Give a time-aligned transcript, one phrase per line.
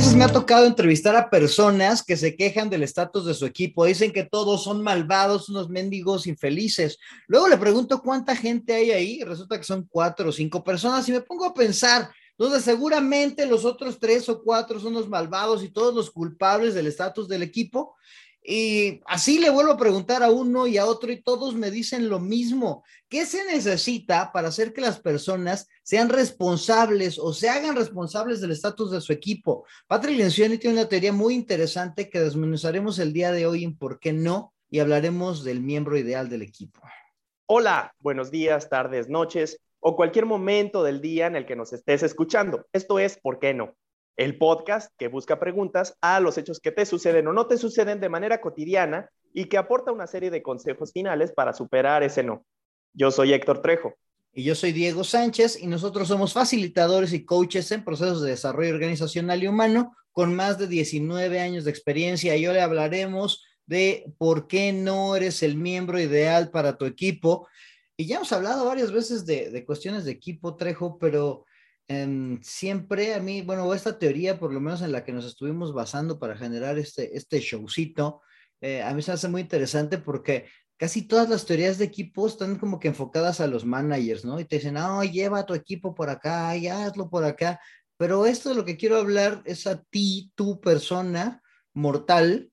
[0.00, 3.84] Veces me ha tocado entrevistar a personas que se quejan del estatus de su equipo,
[3.84, 6.96] dicen que todos son malvados, unos mendigos infelices.
[7.26, 11.12] Luego le pregunto cuánta gente hay ahí, resulta que son cuatro o cinco personas y
[11.12, 15.68] me pongo a pensar, entonces seguramente los otros tres o cuatro son los malvados y
[15.68, 17.94] todos los culpables del estatus del equipo.
[18.42, 22.08] Y así le vuelvo a preguntar a uno y a otro y todos me dicen
[22.08, 22.84] lo mismo.
[23.08, 28.52] ¿Qué se necesita para hacer que las personas sean responsables o se hagan responsables del
[28.52, 29.66] estatus de su equipo?
[29.86, 34.00] Patrick Lencioni tiene una teoría muy interesante que desmenuzaremos el día de hoy en por
[34.00, 36.80] qué no y hablaremos del miembro ideal del equipo.
[37.46, 42.02] Hola, buenos días, tardes, noches o cualquier momento del día en el que nos estés
[42.02, 42.66] escuchando.
[42.72, 43.74] Esto es ¿Por qué no?
[44.20, 48.00] El podcast que busca preguntas a los hechos que te suceden o no te suceden
[48.00, 52.44] de manera cotidiana y que aporta una serie de consejos finales para superar ese no.
[52.92, 53.94] Yo soy Héctor Trejo.
[54.34, 58.74] Y yo soy Diego Sánchez y nosotros somos facilitadores y coaches en procesos de desarrollo
[58.74, 64.12] organizacional y humano con más de 19 años de experiencia y hoy le hablaremos de
[64.18, 67.48] por qué no eres el miembro ideal para tu equipo.
[67.96, 71.46] Y ya hemos hablado varias veces de, de cuestiones de equipo, Trejo, pero
[71.92, 75.74] Em, siempre a mí, bueno, esta teoría, por lo menos en la que nos estuvimos
[75.74, 78.22] basando para generar este, este showcito,
[78.60, 80.46] eh, a mí se me hace muy interesante porque
[80.76, 84.38] casi todas las teorías de equipo están como que enfocadas a los managers, ¿no?
[84.38, 87.58] Y te dicen, no, lleva a tu equipo por acá y hazlo por acá.
[87.96, 91.42] Pero esto de lo que quiero hablar es a ti, tu persona
[91.74, 92.52] mortal,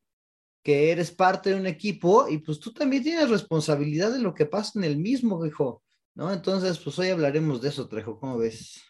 [0.63, 4.47] que eres parte de un equipo y pues tú también tienes responsabilidad de lo que
[4.47, 5.83] pasa en el mismo, hijo,
[6.15, 6.33] ¿no?
[6.33, 8.81] Entonces, pues hoy hablaremos de eso, Trejo, ¿cómo ves?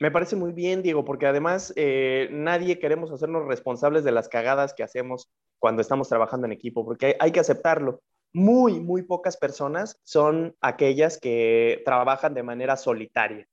[0.00, 4.72] Me parece muy bien, Diego, porque además eh, nadie queremos hacernos responsables de las cagadas
[4.72, 5.28] que hacemos
[5.58, 8.00] cuando estamos trabajando en equipo, porque hay, que aceptarlo.
[8.32, 13.46] Muy, muy pocas personas son aquellas que trabajan de manera solitaria.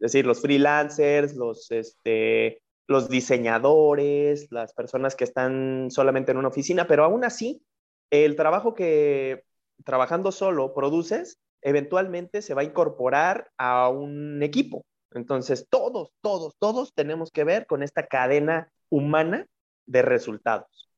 [0.00, 6.48] Es decir, los freelancers, los, este, los diseñadores, las personas que están solamente en una
[6.48, 7.64] oficina, pero aún así,
[8.10, 9.44] el trabajo que
[9.84, 14.84] trabajando solo produces, eventualmente se va a incorporar a un equipo.
[15.18, 19.46] Entonces, todos, todos, todos tenemos que ver con esta cadena humana
[19.86, 20.90] de resultados.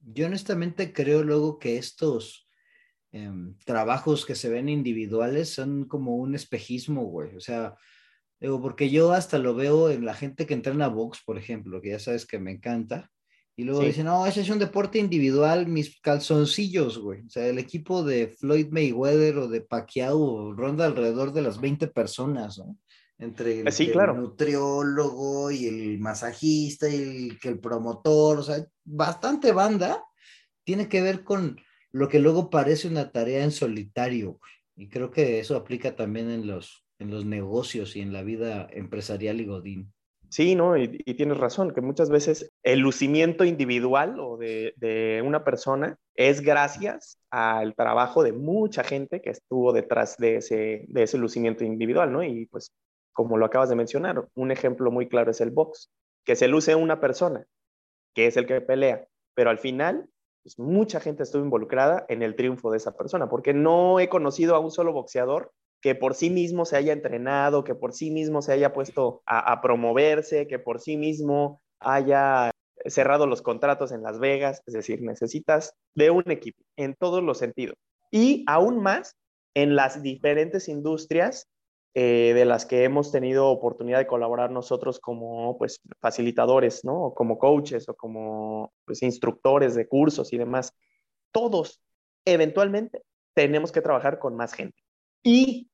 [0.00, 2.48] Yo honestamente creo luego que estos
[3.12, 7.34] em, trabajos que se ven individuales son como un espejismo, güey.
[7.36, 7.74] O sea,
[8.40, 11.90] digo, porque yo hasta lo veo en la gente que entrena box, por ejemplo, que
[11.90, 13.10] ya sabes que me encanta.
[13.56, 17.26] Y luego dicen, no, ese es un deporte individual, mis calzoncillos, güey.
[17.26, 21.88] O sea, el equipo de Floyd Mayweather o de Pacquiao ronda alrededor de las 20
[21.88, 22.78] personas, ¿no?
[23.18, 24.14] Entre el, sí, claro.
[24.14, 30.04] nutriólogo y el masajista y el, que el promotor, o sea, bastante banda
[30.64, 34.38] tiene que ver con lo que luego parece una tarea en solitario.
[34.76, 38.68] Y creo que eso aplica también en los, en los negocios y en la vida
[38.70, 39.92] empresarial y godín.
[40.30, 40.76] Sí, ¿no?
[40.76, 46.42] Y, tienes razón, que muchas veces el lucimiento individual o de, de, una persona es
[46.42, 52.12] gracias al trabajo de mucha gente que estuvo detrás de ese, de ese lucimiento individual,
[52.12, 52.22] ¿no?
[52.22, 52.72] Y pues
[53.18, 54.28] como lo acabas de mencionar.
[54.36, 55.90] Un ejemplo muy claro es el box,
[56.24, 57.44] que se luce una persona,
[58.14, 60.08] que es el que pelea, pero al final
[60.44, 64.54] pues, mucha gente estuvo involucrada en el triunfo de esa persona, porque no he conocido
[64.54, 68.40] a un solo boxeador que por sí mismo se haya entrenado, que por sí mismo
[68.40, 72.52] se haya puesto a, a promoverse, que por sí mismo haya
[72.86, 77.38] cerrado los contratos en Las Vegas, es decir, necesitas de un equipo en todos los
[77.38, 77.74] sentidos.
[78.12, 79.16] Y aún más
[79.54, 81.48] en las diferentes industrias
[82.00, 87.12] eh, de las que hemos tenido oportunidad de colaborar nosotros como pues, facilitadores, ¿no?
[87.12, 90.72] como coaches o como pues, instructores de cursos y demás.
[91.32, 91.82] Todos,
[92.24, 93.02] eventualmente,
[93.34, 94.80] tenemos que trabajar con más gente.
[95.24, 95.70] Y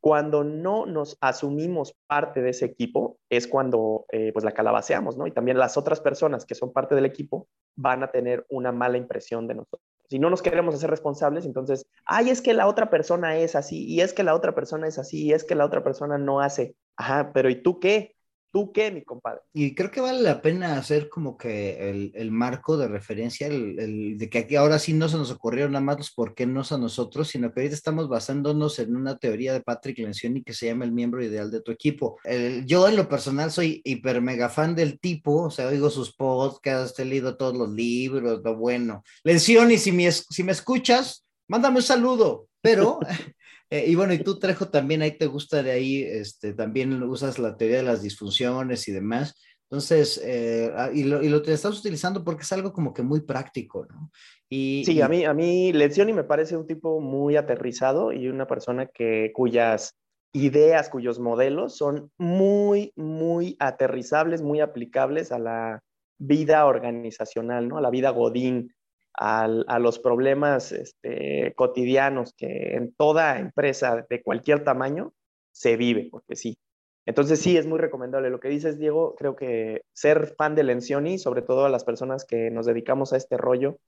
[0.00, 5.28] cuando no nos asumimos parte de ese equipo, es cuando eh, pues la calabaceamos, ¿no?
[5.28, 8.98] Y también las otras personas que son parte del equipo van a tener una mala
[8.98, 12.90] impresión de nosotros si no nos queremos hacer responsables, entonces, ay, es que la otra
[12.90, 15.64] persona es así, y es que la otra persona es así, y es que la
[15.66, 16.76] otra persona no hace.
[16.96, 18.17] Ajá, pero ¿y tú qué?
[18.50, 19.40] ¿Tú qué, mi compadre?
[19.52, 23.78] Y creo que vale la pena hacer como que el, el marco de referencia, el,
[23.78, 26.46] el, de que aquí ahora sí no se nos ocurrieron nada más los por qué
[26.46, 30.54] no a nosotros, sino que ahorita estamos basándonos en una teoría de Patrick Lencioni que
[30.54, 32.18] se llama el miembro ideal de tu equipo.
[32.64, 36.98] yo en lo personal soy hiper mega fan del tipo, o sea, oigo sus podcasts,
[36.98, 39.02] he leído todos los libros, lo bueno.
[39.24, 42.98] Lencioni, si me, si me escuchas, mándame un saludo, pero...
[43.70, 47.38] Eh, y bueno, y tú, Trejo, también ahí te gusta de ahí, este, también usas
[47.38, 49.34] la teoría de las disfunciones y demás.
[49.70, 53.02] Entonces, eh, ah, y, lo, y lo te estás utilizando porque es algo como que
[53.02, 54.10] muy práctico, ¿no?
[54.48, 58.46] Y, sí, a mí, a mí Lencioni me parece un tipo muy aterrizado y una
[58.46, 59.98] persona que, cuyas
[60.32, 65.82] ideas, cuyos modelos son muy, muy aterrizables, muy aplicables a la
[66.18, 67.76] vida organizacional, ¿no?
[67.76, 68.72] A la vida godín,
[69.20, 75.12] a los problemas este, cotidianos que en toda empresa de cualquier tamaño
[75.50, 76.58] se vive, porque sí.
[77.04, 78.30] Entonces sí, es muy recomendable.
[78.30, 82.24] Lo que dices, Diego, creo que ser fan de Lencioni, sobre todo a las personas
[82.24, 83.78] que nos dedicamos a este rollo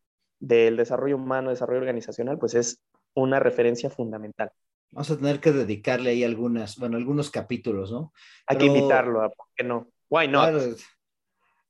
[0.40, 2.82] del desarrollo humano, desarrollo organizacional, pues es
[3.14, 4.50] una referencia fundamental.
[4.90, 8.12] Vamos a tener que dedicarle ahí algunas, bueno, algunos capítulos, ¿no?
[8.46, 9.92] Hay que invitarlo, ¿por qué no?
[10.08, 10.54] Why not?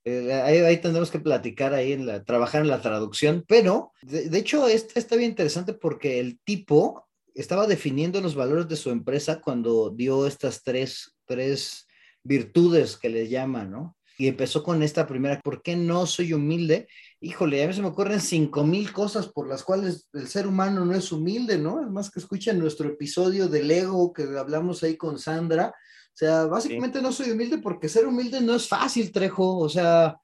[0.05, 4.67] Eh, ahí, tendremos que platicar ahí, en la, trabajar en la traducción, pero de, hecho
[4.67, 9.91] esta está bien interesante porque el tipo estaba definiendo los valores de su empresa cuando
[9.91, 11.87] dio estas tres, tres
[12.23, 13.97] virtudes que les llaman, ¿no?
[14.17, 16.88] Y empezó con esta primera, ¿por qué no soy humilde?
[17.20, 20.85] Híjole, a mí se me ocurren cinco mil cosas por las cuales el ser humano
[20.85, 21.82] no es humilde, ¿no?
[21.82, 25.75] Es más que escuchen nuestro episodio del ego que hablamos ahí con Sandra,
[26.20, 29.58] sea, básicamente no soy humilde porque ser humilde no es fácil, Trejo.
[29.58, 30.19] O sea,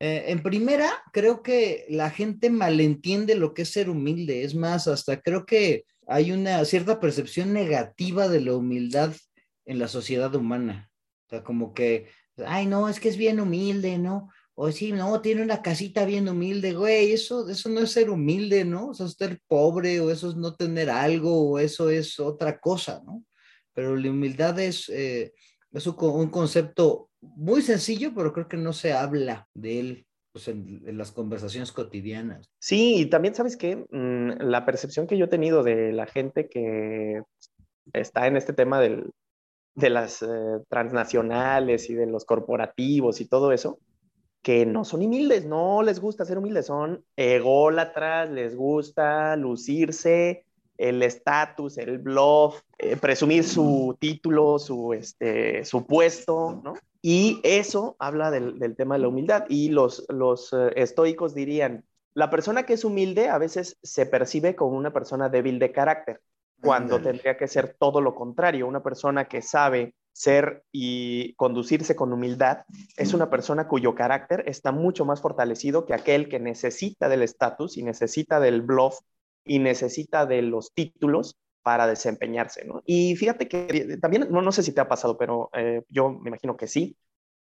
[0.00, 4.44] eh, en primera, creo que la gente malentiende lo que es ser humilde.
[4.44, 9.14] Es más, hasta creo que hay una cierta percepción negativa de la humildad
[9.66, 10.90] en la sociedad humana.
[11.26, 12.08] O sea, como que,
[12.46, 14.30] ay, no, es que es bien humilde, ¿no?
[14.54, 18.64] O sí, no, tiene una casita bien humilde, güey, eso, eso no es ser humilde,
[18.64, 18.92] ¿no?
[18.92, 23.02] Eso es ser pobre, o eso es no tener algo, o eso es otra cosa,
[23.04, 23.22] ¿no?
[23.74, 25.32] Pero la humildad es, eh,
[25.72, 30.82] es un, concepto muy sencillo, pero creo que no se habla de él pues, en,
[30.96, 32.50] las conversaciones cotidianas.
[32.58, 36.48] Sí, y también sabes que mm, la percepción que yo he tenido de la gente
[36.48, 37.22] que
[37.92, 39.10] está en este tema del,
[39.74, 40.26] de las eh,
[40.68, 43.78] transnacionales y de los corporativos y todo eso,
[44.42, 50.44] que no son humildes, no les gusta ser humildes, son ególatras, les gusta lucirse,
[50.78, 56.74] el estatus, el bluff, eh, presumir su título, su, este, su puesto, ¿no?
[57.02, 59.44] Y eso habla del, tema de la humildad.
[59.48, 61.84] Y los, los eh, estoicos dirían,
[62.14, 66.20] la persona que es humilde a veces se percibe como una persona débil de carácter,
[66.62, 68.68] cuando tendría que ser todo lo contrario.
[68.68, 72.64] Una persona que sabe ser y conducirse con humildad
[72.96, 77.78] es una persona cuyo carácter está mucho más fortalecido que aquel que necesita del estatus
[77.78, 79.00] y necesita del bluff
[79.44, 82.82] y necesita de los títulos para desempeñarse, ¿no?
[82.86, 86.28] Y fíjate que también, no, no sé si te ha pasado, pero eh, yo me
[86.28, 86.96] imagino que sí,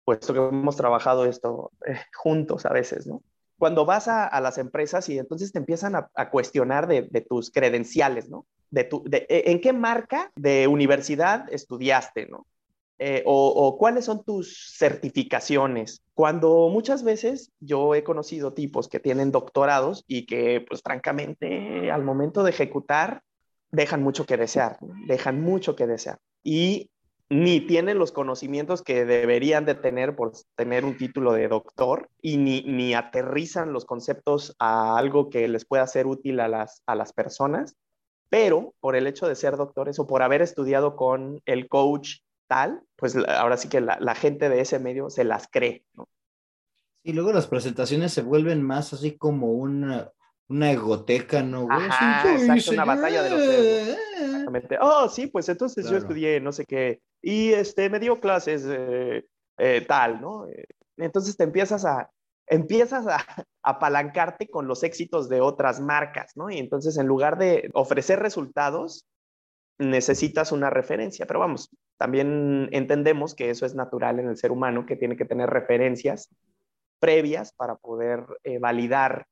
[0.05, 3.23] puesto que hemos trabajado esto eh, juntos a veces, ¿no?
[3.59, 8.47] Cuando vas a, las empresas y entonces te empiezan a, cuestionar de, tus credenciales, ¿no?
[8.71, 12.47] De tu, de, e, ¿En qué marca de universidad estudiaste, ¿no?
[12.99, 16.03] Eh, o, cuáles son tus certificaciones.
[16.15, 22.05] Cuando muchas veces yo he conocido tipos que tienen doctorados y que, pues francamente, al
[22.05, 23.21] momento de ejecutar,
[23.71, 26.19] dejan mucho que desear, dejan mucho que desear.
[26.43, 26.91] Y
[27.29, 32.39] ni tienen los conocimientos que deberían de tener por tener un título de doctor y
[32.39, 36.95] ni, ni aterrizan los conceptos a algo que les pueda ser útil a las, a
[36.95, 37.77] las personas,
[38.31, 42.83] pero por el hecho de ser doctores o por haber estudiado con el coach tal,
[42.97, 46.09] pues ahora sí que la, gente de ese medio se las cree, ¿no?
[47.03, 50.11] Y luego las presentaciones se vuelven más así como una,
[50.49, 51.69] una egoteca, ¿no?
[51.71, 53.99] Ajá, exacto, una batalla de los egos.
[54.21, 54.79] Exactamente.
[54.81, 59.27] Oh, sí, pues entonces yo estudié no sé qué y este, me dio clases eh,
[59.59, 60.47] eh, tal, ¿no?
[60.47, 62.11] Eh, entonces te empiezas a,
[62.47, 63.19] empiezas a
[63.63, 66.51] apalancarte con los éxitos de otras marcas, ¿no?
[66.51, 69.07] Y entonces en lugar de ofrecer resultados,
[69.79, 74.87] necesitas una referencia, pero vamos, también entendemos que eso es natural en el ser humano,
[74.87, 76.31] que tiene que tener referencias
[76.99, 79.27] previas para poder eh, validar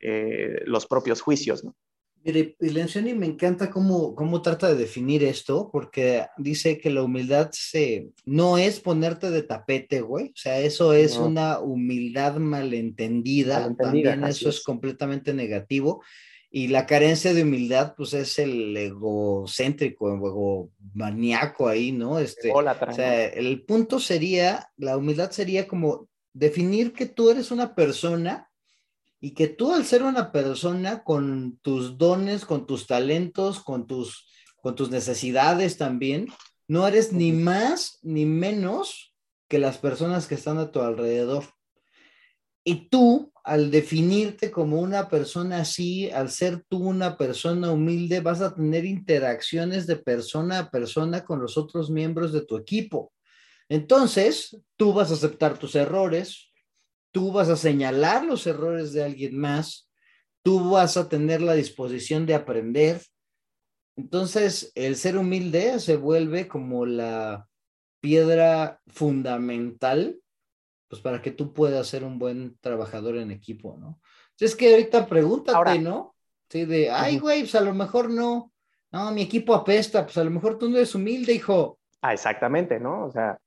[0.00, 1.74] eh, los propios juicios, ¿no?
[2.22, 7.48] Mire, Lencioni me encanta cómo, cómo trata de definir esto, porque dice que la humildad
[7.52, 10.26] se, no es ponerte de tapete, güey.
[10.26, 13.74] O sea, eso es una humildad malentendida.
[13.74, 16.02] También eso es completamente negativo.
[16.52, 22.18] Y la carencia de humildad, pues es el egocéntrico, el ego maníaco ahí, ¿no?
[22.18, 27.74] Este, o sea, el punto sería, la humildad sería como definir que tú eres una
[27.74, 28.50] persona
[29.20, 34.28] y que tú al ser una persona con tus dones, con tus talentos, con tus,
[34.56, 36.28] con tus necesidades también,
[36.66, 39.14] no eres ni más ni menos
[39.48, 41.44] que las personas que están a tu alrededor.
[42.64, 48.40] Y tú, al definirte como una persona así, al ser tú una persona humilde, vas
[48.40, 53.12] a tener interacciones de persona a persona con los otros miembros de tu equipo.
[53.68, 56.50] Entonces, tú vas a aceptar tus errores,
[57.12, 59.88] tú vas a señalar los errores de alguien más,
[60.42, 63.02] tú vas a tener la disposición de aprender.
[63.96, 67.48] Entonces, el ser humilde se vuelve como la
[68.00, 70.20] piedra fundamental,
[70.90, 74.00] pues para que tú puedas ser un buen trabajador en equipo, ¿no?
[74.40, 76.16] Es que ahorita pregúntate, ¿no?
[76.48, 78.52] Sí, de, ay, güey, pues a lo mejor no,
[78.90, 81.78] no, mi equipo apesta, pues a lo mejor tú no eres humilde, hijo.
[82.02, 83.04] Ah, exactamente, ¿no?
[83.04, 83.38] O sea,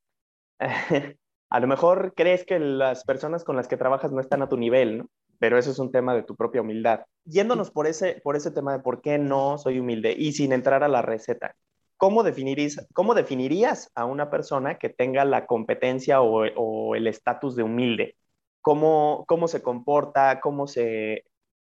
[1.49, 4.55] a lo mejor crees que las personas con las que trabajas no están a tu
[4.55, 5.09] nivel, ¿no?
[5.37, 7.01] Pero eso es un tema de tu propia humildad.
[7.25, 10.81] Yéndonos por ese, por ese tema de por qué no soy humilde y sin entrar
[10.81, 11.57] a la receta,
[11.97, 17.55] ¿cómo definirías, cómo definirías a una persona que tenga la competencia o, o el estatus
[17.55, 18.15] de humilde?
[18.61, 20.39] ¿Cómo, ¿Cómo se comporta?
[20.41, 21.25] ¿Cómo se,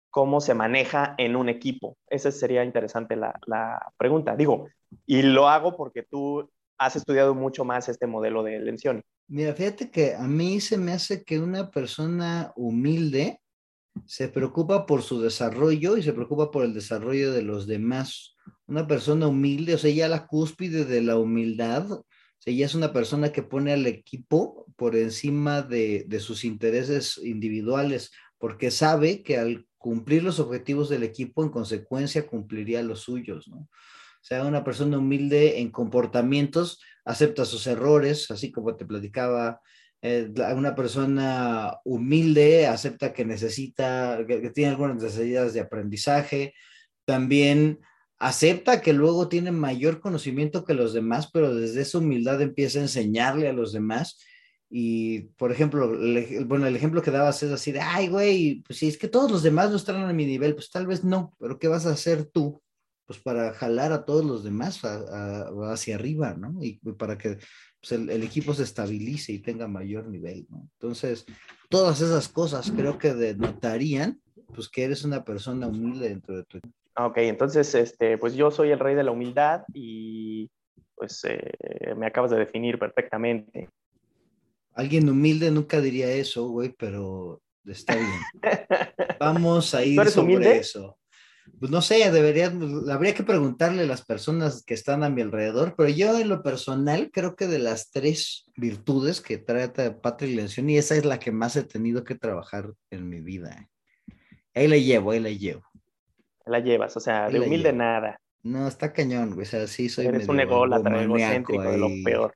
[0.10, 1.98] cómo se maneja en un equipo?
[2.08, 4.36] Esa sería interesante la, la pregunta.
[4.36, 4.68] Digo,
[5.06, 9.02] y lo hago porque tú has estudiado mucho más este modelo de Lencioni.
[9.28, 13.40] Mira, fíjate que a mí se me hace que una persona humilde
[14.06, 18.36] se preocupa por su desarrollo y se preocupa por el desarrollo de los demás.
[18.70, 22.06] Una persona humilde, o sea, ya la cúspide de la humildad, o
[22.38, 27.18] sea, ya es una persona que pone al equipo por encima de, de sus intereses
[27.18, 33.48] individuales, porque sabe que al cumplir los objetivos del equipo, en consecuencia, cumpliría los suyos,
[33.48, 33.68] ¿no?
[34.22, 39.62] O sea, una persona humilde en comportamientos, acepta sus errores, así como te platicaba.
[40.02, 46.54] Eh, una persona humilde acepta que necesita, que, tiene algunas necesidades de aprendizaje.
[47.06, 47.80] También
[48.20, 52.84] acepta que luego tiene mayor conocimiento que los demás, pero desde esa humildad empieza a
[52.84, 54.20] enseñarle a los demás.
[54.70, 55.98] Y, por ejemplo,
[56.46, 59.32] bueno, el ejemplo que dabas es así de, ay, güey, pues si es que todos
[59.32, 61.92] los demás no están a mi nivel, pues tal vez no, pero ¿qué vas a
[61.92, 62.62] hacer tú
[63.10, 66.64] pues para jalar a todos los demás hacia arriba, ¿no?
[66.64, 67.40] Y para que
[67.82, 70.70] pues, el, equipo se estabilice y tenga mayor nivel, ¿no?
[70.74, 71.26] Entonces,
[71.70, 74.22] todas esas cosas creo que denotarían,
[74.54, 76.78] pues que eres una persona humilde dentro de tu equipo.
[77.00, 80.52] Ah, ok, entonces, este, pues yo soy el rey de la humildad y
[80.96, 83.70] pues eh, me acabas de definir perfectamente.
[84.74, 88.10] Alguien humilde nunca diría eso, güey, pero está bien.
[89.20, 91.00] Vamos a ir sobre eso
[91.58, 92.54] pues no sé, debería,
[92.92, 96.44] habría que preguntarle a las personas que están a mi alrededor, pero yo en lo
[96.44, 101.32] personal creo que de las tres virtudes que trata Patrick y esa es la que
[101.32, 103.70] más he tenido que trabajar en mi vida.
[104.54, 105.64] Ahí la llevo, ahí la llevo.
[106.50, 108.20] La llevas, o sea, de humilde nada.
[108.44, 112.34] No, está cañón, güey, o sea, sí soy Eres un ególatra, egocéntrico, de lo peor.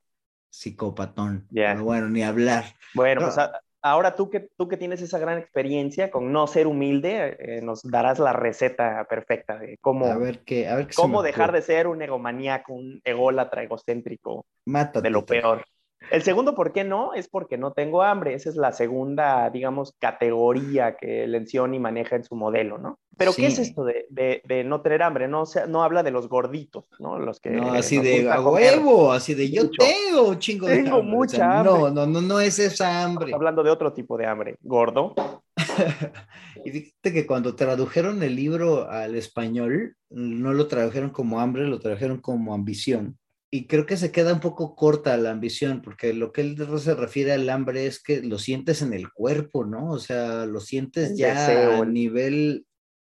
[0.50, 1.46] Psicopatón.
[1.50, 1.74] Ya.
[1.74, 2.64] bueno, ni hablar.
[2.94, 3.36] Bueno, pues
[3.82, 7.82] ahora tú que, tú que tienes esa gran experiencia con no ser humilde, eh, nos
[7.82, 11.86] darás la receta perfecta de cómo, a ver qué, a ver cómo dejar de ser
[11.86, 15.64] un egomaníaco, un ególatra egocéntrico de lo peor.
[16.10, 17.14] El segundo, ¿por qué no?
[17.14, 18.34] Es porque no tengo hambre.
[18.34, 22.98] Esa es la segunda, digamos, categoría que Lencioni maneja en su modelo, ¿no?
[23.16, 25.28] Pero ¿qué es esto de, de, no tener hambre?
[25.28, 27.18] No, no habla de los gorditos, ¿no?
[27.18, 31.60] Los que no, así de a huevo, así de yo tengo chingo de Tengo mucha
[31.60, 31.72] hambre.
[31.72, 33.26] No, no, no, no es esa hambre.
[33.26, 35.14] Estamos hablando de otro tipo de hambre, gordo.
[36.64, 41.78] y fíjate que cuando tradujeron el libro al español, no lo tradujeron como hambre, lo
[41.78, 43.16] tradujeron como ambición
[43.54, 46.92] y creo que se queda un poco corta la ambición, porque lo que él se
[46.96, 49.92] refiere al hambre es que lo sientes en el cuerpo, ¿no?
[49.92, 52.66] O sea, lo sientes ya a nivel,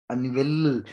[0.09, 0.85] a nivel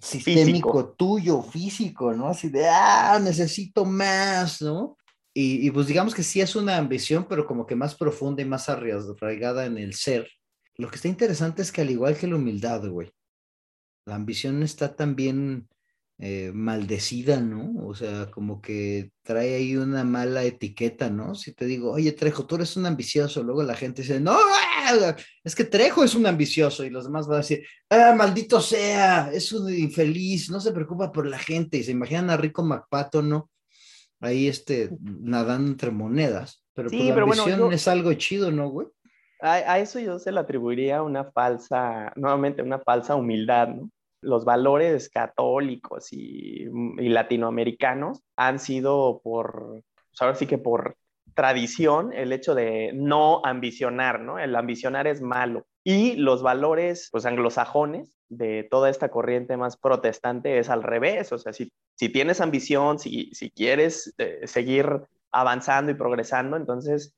[0.00, 2.28] sistémico tuyo, físico, ¿no?
[2.28, 4.96] Así de, ah, necesito más, ¿no?
[5.34, 8.46] Y, y, pues digamos que sí es una ambición, pero como que más profunda y
[8.46, 10.26] más arraigada en el ser.
[10.76, 13.12] Lo que está interesante es que al igual que la humildad, güey,
[14.06, 15.68] la ambición está también
[16.22, 17.72] eh, maldecida, ¿no?
[17.86, 21.34] O sea, como que trae ahí una mala etiqueta, ¿no?
[21.34, 25.16] Si te digo, oye, Trejo, tú eres un ambicioso, luego la gente dice, no, ah,
[25.42, 29.30] es que Trejo es un ambicioso, y los demás van a decir, ah, maldito sea,
[29.32, 33.22] es un infeliz, no se preocupa por la gente, y se imaginan a Rico MacPato,
[33.22, 33.48] ¿no?
[34.20, 38.88] Ahí, este, nadando entre monedas, pero, pues, la ambición es algo chido, ¿no, güey?
[39.40, 43.90] A, a eso yo se le atribuiría una falsa, nuevamente, una falsa humildad, ¿no?
[44.20, 50.96] Los valores católicos y, latinoamericanos han sido por, pues ahora sí que por
[51.34, 54.38] tradición, el hecho de no ambicionar, ¿no?
[54.38, 55.66] El ambicionar es malo.
[55.84, 61.32] Y los valores, pues anglosajones de toda esta corriente más protestante es al revés.
[61.32, 61.70] O sea, si,
[62.12, 67.14] tienes ambición, si, si quieres eh, seguir avanzando y progresando, entonces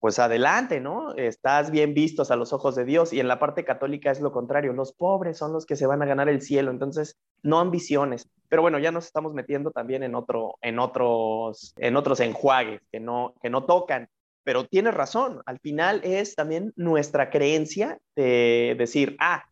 [0.00, 1.14] pues adelante, ¿no?
[1.14, 4.32] Estás bien vistos a los ojos de Dios y en la parte católica es lo
[4.32, 8.28] contrario, los pobres son los que se van a ganar el cielo, entonces no ambiciones.
[8.48, 13.00] Pero bueno, ya nos estamos metiendo también en, otro, en, otros, en otros enjuagues que
[13.00, 14.08] no, que no tocan.
[14.44, 19.44] Pero tienes razón, al final es también nuestra creencia de decir, ah,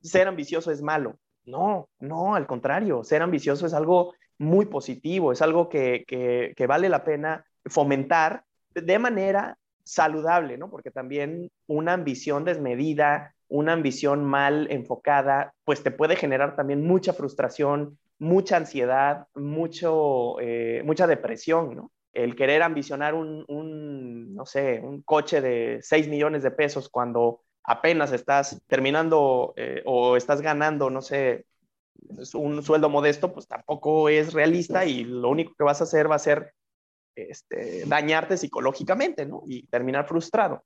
[0.00, 1.18] ser ambicioso es malo.
[1.44, 6.88] No, no, al contrario, ser ambicioso es algo muy positivo, es algo que, que, vale
[6.88, 10.70] la pena fomentar de manera saludable, ¿no?
[10.70, 17.14] Porque también una ambición desmedida, una ambición mal enfocada, pues te puede generar también mucha
[17.14, 21.90] frustración, mucha ansiedad, mucho, eh, mucha depresión, ¿no?
[22.12, 27.40] El querer ambicionar un, un, no sé, un coche de 6 millones de pesos cuando
[27.64, 31.46] apenas estás terminando eh, o estás ganando, no sé,
[32.34, 36.16] un sueldo modesto, pues tampoco es realista y lo único que vas a hacer va
[36.16, 36.52] a ser
[37.28, 39.42] este, dañarte psicológicamente, ¿no?
[39.46, 40.62] Y terminar frustrado.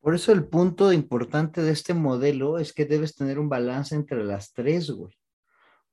[0.00, 4.24] Por eso el punto importante de este modelo es que debes tener un balance entre
[4.24, 5.12] las tres, güey.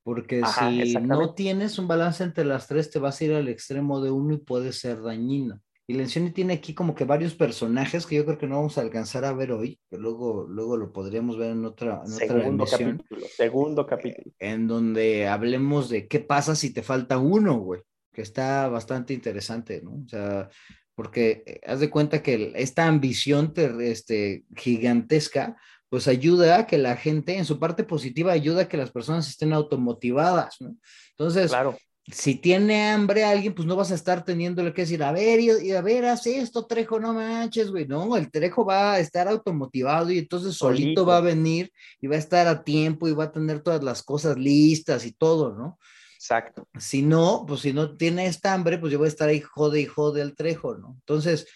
[0.03, 4.01] Porque si no tienes un balance entre las tres, te vas a ir al extremo
[4.01, 5.59] de uno y puede ser dañino.
[5.87, 8.81] Y Lencioni tiene aquí como que varios personajes que yo creo que no vamos a
[8.81, 13.25] alcanzar a ver hoy, que luego, luego lo podríamos ver en otra, en segundo capítulo.
[13.35, 14.31] Segundo capítulo.
[14.39, 17.81] En donde hablemos de qué pasa si te falta uno, güey,
[18.15, 20.01] que está bastante interesante, ¿no?
[20.03, 20.49] O sea,
[20.95, 25.57] porque eh, haz de cuenta que esta ambición este, gigantesca,
[25.89, 29.27] pues ayuda a que la gente, en su parte positiva, ayuda a que las personas
[29.27, 30.75] estén automotivadas, ¿no?
[31.11, 35.11] Entonces, claro si tiene hambre alguien, pues no vas a estar teniéndole que decir, a
[35.11, 37.87] ver, y, a ver, haz esto, Trejo, no manches, güey.
[37.87, 41.05] No, el Trejo va a estar automotivado y entonces solito.
[41.05, 44.03] va a venir y va a estar a tiempo y va a tener todas las
[44.03, 45.79] cosas listas y todo, ¿no?
[46.25, 46.67] Exacto.
[46.79, 49.81] Si no, pues si no tiene esta hambre, pues yo voy a estar ahí jode
[49.81, 50.95] y jode al Trejo, ¿no?
[50.99, 51.47] Entonces,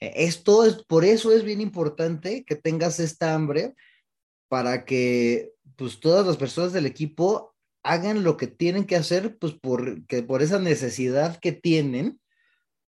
[0.00, 3.74] e, esto es, por eso es bien importante que tengas esta hambre
[4.48, 9.54] para que, pues todas las personas del equipo hagan lo que tienen que hacer, pues
[9.54, 12.20] por, por esa necesidad que tienen,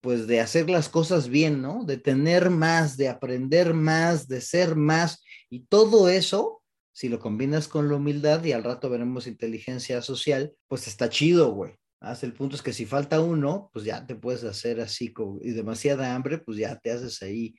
[0.01, 1.85] pues de hacer las cosas bien, ¿no?
[1.85, 5.23] De tener más, de aprender más, de ser más.
[5.49, 6.58] Y todo eso,
[6.99, 11.53] si lo combinas con la humildad y al rato veremos inteligencia social, pues está chido,
[11.53, 11.71] güey.
[12.01, 15.51] Hasta el punto es que si falta uno, pues ya te puedes hacer así, y
[15.51, 17.55] demasiada hambre, pues ya te haces ahí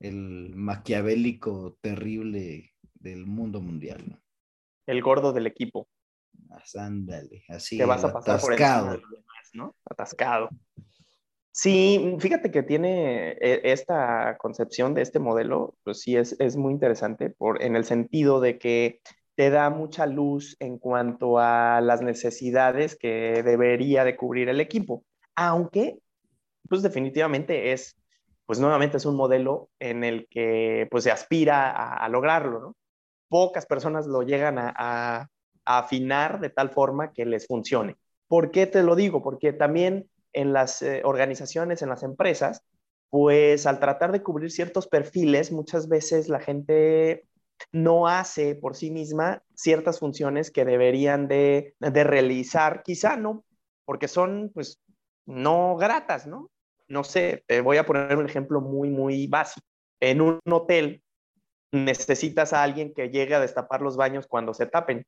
[0.00, 4.20] el maquiavélico terrible del mundo mundial, ¿no?
[4.88, 5.88] El gordo del equipo.
[6.74, 7.78] Ándale, así.
[7.78, 9.00] Que vas a pasar atascado.
[9.00, 9.02] por
[9.54, 9.76] ¿no?
[9.88, 10.48] Atascado.
[11.54, 16.72] Sí, fíjate que tiene e, esta concepción de este modelo, pues sí es, es muy
[16.72, 19.00] interesante por, en el sentido de que
[19.34, 25.04] te da mucha luz en cuanto a las necesidades que debería de cubrir el equipo,
[25.34, 25.98] aunque
[26.68, 27.96] pues definitivamente es,
[28.46, 32.76] pues nuevamente es un modelo en el que pues se aspira a, lograrlo, ¿no?
[33.28, 35.28] Pocas personas lo llegan a,
[35.64, 37.96] afinar de tal forma que les funcione.
[38.26, 39.22] ¿Por qué te lo digo?
[39.22, 42.62] Porque también en las eh, organizaciones, en las empresas,
[43.10, 47.26] pues al tratar de cubrir ciertos perfiles, muchas veces la gente
[47.70, 53.44] no hace por sí misma ciertas funciones que deberían de, de realizar, quizá no,
[53.84, 54.80] porque son pues
[55.26, 56.50] no gratas, ¿no?
[56.88, 59.66] No sé, te voy a poner un ejemplo muy, muy básico.
[60.00, 61.02] En un hotel
[61.70, 65.06] necesitas a alguien que llegue a destapar los baños cuando se tapen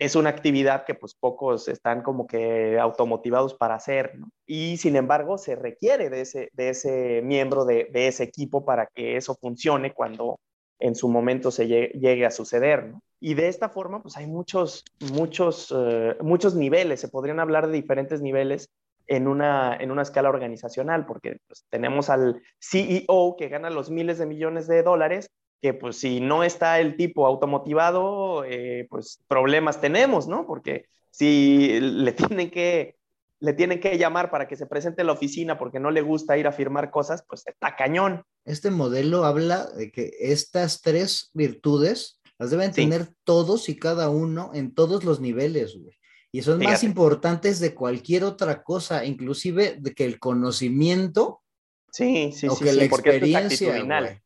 [0.00, 4.14] es una actividad que pues pocos están como que automotivados para hacer.
[4.46, 9.18] Y sin embargo se requiere de ese, de ese miembro de, ese equipo para que
[9.18, 10.40] eso funcione cuando
[10.78, 12.94] en su momento se llegue, a suceder.
[13.20, 17.74] Y de esta forma pues hay muchos, muchos, eh, muchos niveles, se podrían hablar de
[17.74, 18.70] diferentes niveles
[19.06, 24.16] en una, en una escala organizacional, porque pues, tenemos al CEO que gana los miles
[24.16, 29.80] de millones de dólares que pues si no está el tipo automotivado, eh, pues problemas
[29.80, 30.46] tenemos, ¿no?
[30.46, 32.96] Porque si le tienen que
[33.42, 36.36] le tienen que llamar para que se presente en la oficina porque no le gusta
[36.36, 38.22] ir a firmar cosas, pues está cañón.
[38.44, 44.50] Este modelo habla de que estas tres virtudes las deben tener todos y cada uno
[44.52, 45.96] en todos los niveles, güey.
[46.32, 51.42] Y son más importantes de cualquier otra cosa, inclusive de que el conocimiento.
[51.90, 54.20] Sí, sí, o sí, que la experiencia.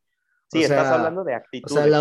[0.51, 1.71] Sí, estás hablando de actitud.
[1.71, 1.97] O sea, la,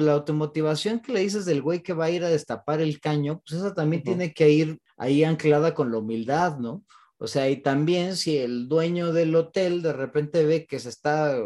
[0.00, 3.42] la automotivación que le dices del güey que va a ir a destapar el caño,
[3.44, 6.84] pues esa también tiene que ir ahí anclada con la humildad, ¿no?
[7.18, 11.36] O sea, y también si el dueño del hotel de repente ve que se está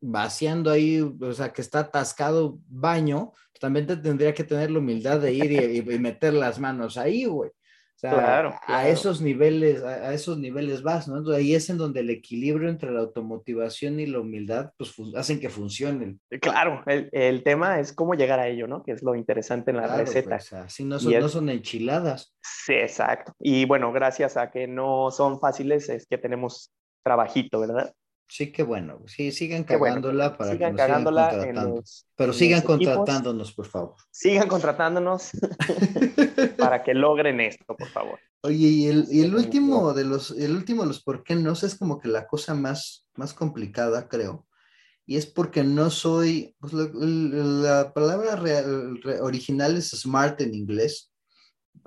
[0.00, 4.78] vaciando ahí, o sea, que está atascado baño, pues también te tendría que tener la
[4.78, 7.50] humildad de ir y meter las manos ahí, güey
[8.00, 11.16] claro, a esos niveles, a, esos niveles vas, ¿no?
[11.16, 15.40] Entonces, ahí es en donde el equilibrio entre la automotivación y la humildad, pues hacen
[15.40, 16.20] que funcionen.
[16.30, 18.82] Eh, claro, el, tema es cómo llegar a ello, ¿no?
[18.82, 20.36] Que es lo interesante en la receta.
[20.36, 22.34] Pues, así no son, no son enchiladas.
[22.42, 23.32] Sí, exacto.
[23.38, 27.92] Y bueno, gracias a que no son fáciles, es que tenemos trabajito, ¿verdad?
[28.26, 29.00] Sí, qué bueno.
[29.06, 31.82] Sí, sigan cagándola para sigan que nos sigan contratando.
[32.16, 33.94] Pero sigan contratándonos, por favor.
[34.10, 35.30] Sigan contratándonos
[36.58, 38.18] para que logren esto, por favor.
[38.42, 41.52] Oye, y el, y el último de los, el último de los por qué no
[41.52, 44.46] es como que la cosa más, más complicada, creo.
[45.06, 51.12] Y es porque no soy, pues la, palabra real, original es smart en inglés.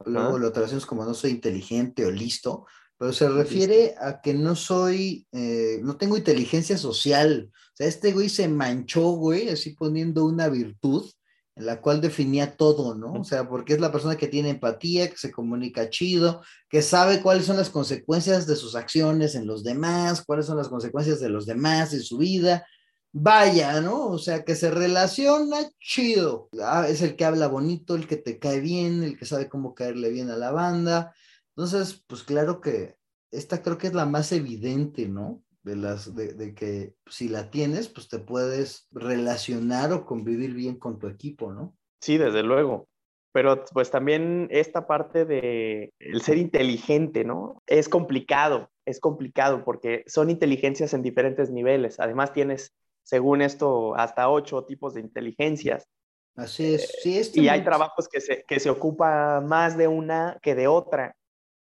[0.06, 2.68] Luego lo traducimos como no soy inteligente o listo
[2.98, 7.52] pero se refiere a que no soy, eh, no tengo inteligencia social.
[7.54, 11.10] O sea, este güey se manchó, güey, así poniendo una virtud
[11.56, 13.14] en la cual definía todo, ¿no?
[13.14, 17.22] O sea, porque es la persona que tiene empatía, que se comunica chido, que sabe
[17.22, 21.30] cuáles son las consecuencias de sus acciones en los demás, cuáles son las consecuencias de
[21.30, 22.66] los demás en su vida.
[23.12, 24.08] Vaya, ¿no?
[24.08, 26.50] O sea, que se relaciona chido.
[26.62, 29.74] Ah, es el que habla bonito, el que te cae bien, el que sabe cómo
[29.74, 31.14] caerle bien a la banda
[31.58, 32.98] entonces, pues claro que
[33.32, 35.42] esta creo que es la más evidente, ¿no?
[35.64, 41.00] De las, de, que si la tienes, pues te puedes relacionar o convivir bien con
[41.00, 41.76] tu equipo, ¿no?
[42.00, 42.88] Sí, desde luego.
[43.32, 47.64] Pero pues también esta parte de el ser inteligente, ¿no?
[47.66, 52.00] Es complicado, es complicado porque son inteligencias en diferentes niveles.
[52.00, 55.88] Además tienes, según esto, hasta ocho tipos de inteligencias.
[56.36, 57.18] Así es, sí.
[57.18, 61.16] Este y hay trabajos que se, que se ocupa más de una que de otra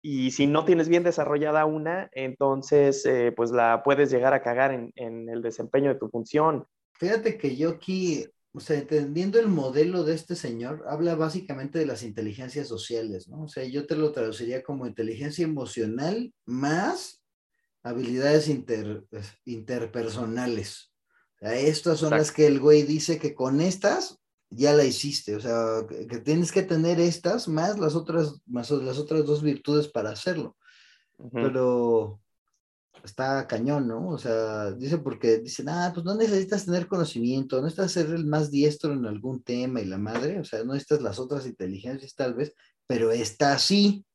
[0.02, 4.72] y si no tienes bien desarrollada una, entonces eh, pues la puedes llegar a cagar
[4.72, 6.66] en, en, el desempeño de tu función.
[6.94, 11.86] Fíjate que yo aquí, o sea, entendiendo el modelo de este señor, habla básicamente de
[11.86, 13.44] las inteligencias sociales, ¿no?
[13.44, 17.24] O sea, yo te lo traduciría como inteligencia emocional más
[17.84, 19.06] habilidades inter,
[19.46, 20.92] interpersonales.
[21.36, 24.19] O sea, estas son las que el güey dice que con estas
[24.50, 28.98] ya la hiciste, o sea, que, tienes que tener estas más las otras, más las
[28.98, 30.58] otras dos virtudes para hacerlo.
[31.34, 32.22] Pero
[33.04, 34.10] está cañón, ¿no?
[34.10, 38.26] O sea, dice porque dicen, ah, pues no necesitas tener conocimiento, no necesitas ser el
[38.26, 42.16] más diestro en algún tema y la madre, o sea, no necesitas las otras inteligencias
[42.16, 42.54] tal vez,
[42.88, 44.06] pero está así,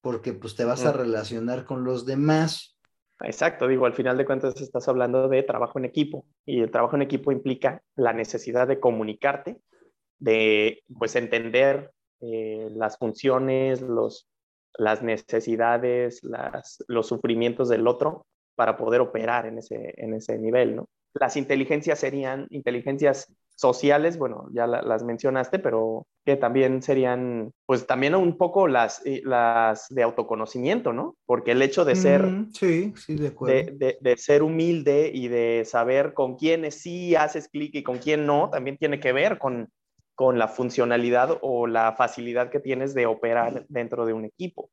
[0.00, 2.76] porque pues te vas a relacionar con los demás.
[3.20, 6.96] Exacto, digo, al final de cuentas estás hablando de trabajo en equipo y el trabajo
[6.96, 9.58] en equipo implica la necesidad de comunicarte,
[10.18, 14.28] de pues entender eh, las funciones, los,
[14.74, 20.76] las necesidades, las, los sufrimientos del otro para poder operar en ese, en ese nivel,
[20.76, 20.88] ¿no?
[21.14, 28.14] Las inteligencias serían inteligencias sociales, bueno, ya las mencionaste, pero que también serían, pues también
[28.14, 31.16] un poco las, eh, las de autoconocimiento, ¿no?
[31.26, 33.72] Porque el hecho de ser, mm, sí, sí, de, acuerdo.
[33.72, 38.26] De, de, ser humilde y de saber con quiénes sí haces clic y con quién
[38.26, 39.68] no, también tiene que ver con,
[40.18, 44.68] con la funcionalidad o la facilidad que tienes de operar dentro de un equipo.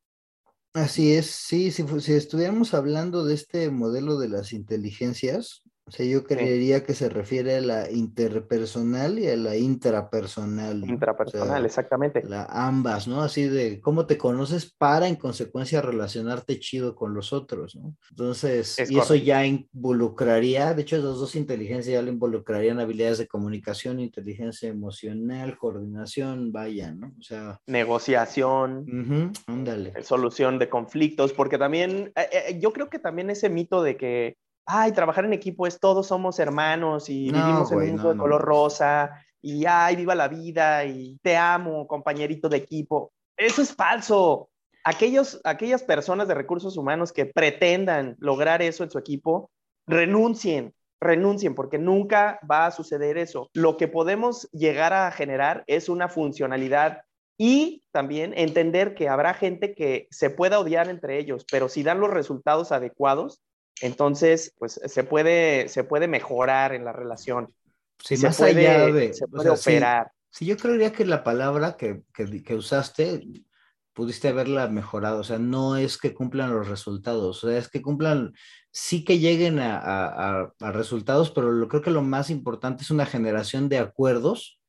[0.74, 6.04] Así es, sí, si, si estuviéramos hablando de este modelo de las inteligencias, o sea,
[6.04, 10.84] yo creería que se refiere a la interpersonal y a la intrapersonal.
[10.84, 12.24] Intrapersonal, exactamente.
[12.24, 13.22] La, ambas, ¿no?
[13.22, 17.96] Así de cómo te conoces para en consecuencia relacionarte chido con los otros, ¿no?
[18.10, 23.28] Entonces, y eso ya involucraría, de hecho, esas dos inteligencias ya le involucrarían habilidades de
[23.28, 27.14] comunicación, inteligencia emocional, coordinación, vaya, ¿no?
[27.20, 27.62] O sea.
[27.68, 29.34] Negociación.
[29.46, 29.94] ándale.
[30.02, 34.38] solución de conflictos, porque también, eh, eh, yo creo que también ese mito de que
[34.66, 38.42] ay, trabajar en equipo es todos somos hermanos y vivimos en un mundo de color
[38.42, 43.14] rosa y ay, viva la vida y te amo, compañerito de equipo.
[43.38, 44.50] Eso es falso.
[44.84, 49.52] Aquellos, aquellas personas de recursos humanos que pretendan lograr eso en su equipo,
[49.88, 53.50] renuncien, renuncien, porque nunca va a suceder eso.
[53.54, 57.02] Lo que podemos llegar a generar es una funcionalidad
[57.38, 62.00] y también entender que habrá gente que se pueda odiar entre ellos, pero si dan
[62.00, 63.42] los resultados adecuados,
[63.82, 67.54] entonces, pues se puede, se puede mejorar en la relación.
[68.04, 69.14] Sí, se más puede, allá de.
[69.14, 70.12] Se puede operar.
[70.30, 73.22] Sí, yo creería que la palabra que, que, usaste
[73.94, 75.20] pudiste haberla mejorado.
[75.20, 78.34] O sea, no es que cumplan los resultados, o sea, es que cumplan,
[78.72, 83.06] sí que lleguen a, a, resultados, pero lo, creo que lo más importante es una
[83.06, 84.60] generación de acuerdos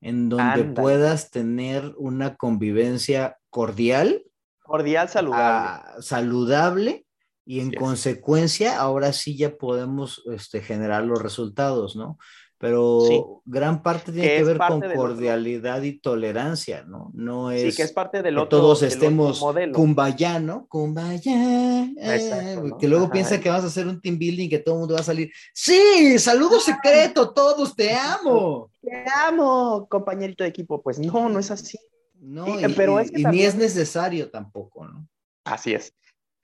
[0.00, 4.22] en donde puedas tener una convivencia cordial.
[4.62, 5.44] Cordial, saludable.
[5.44, 7.05] Ah, saludable
[7.46, 12.18] y en consecuencia ahora sí ya podemos este, generar los resultados, ¿no?
[12.58, 17.10] Pero gran parte tiene que, ver con cordialidad y tolerancia, ¿no?
[17.14, 20.66] No es sí, que es parte del otro, todos estemos kumbaya, ¿no?
[20.66, 24.78] Kumbaya, eh, que luego piensa que vas a hacer un team building que todo el
[24.80, 28.70] mundo va a salir, sí, saludo secreto, todos, te amo.
[28.80, 30.82] Te amo, compañerito de equipo.
[30.82, 31.78] Pues no, no es así.
[32.18, 35.06] No, pero es que ni es necesario tampoco, ¿no?
[35.44, 35.92] Así es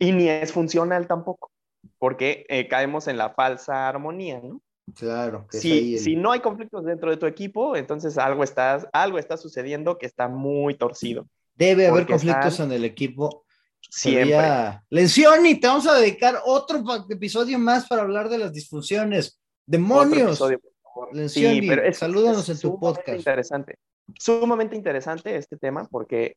[0.03, 1.51] y ni es funcional tampoco.
[1.99, 4.61] porque eh, caemos en la falsa armonía, ¿no?
[4.97, 5.47] Claro.
[5.49, 9.37] Que si, si no hay conflictos dentro de tu equipo, entonces algo está, algo está
[9.37, 11.29] sucediendo que está muy torcido.
[11.55, 13.45] Debe haber conflictos en el equipo.
[13.88, 14.81] Siempre.
[14.91, 19.41] Lencioni, te vamos a dedicar otro episodio más para hablar de las disfunciones.
[19.65, 20.43] ¡Demonios!
[21.12, 23.19] Lencioni, salúdanos en tu podcast.
[23.19, 23.79] Interesante.
[24.19, 26.37] Sumamente interesante este tema porque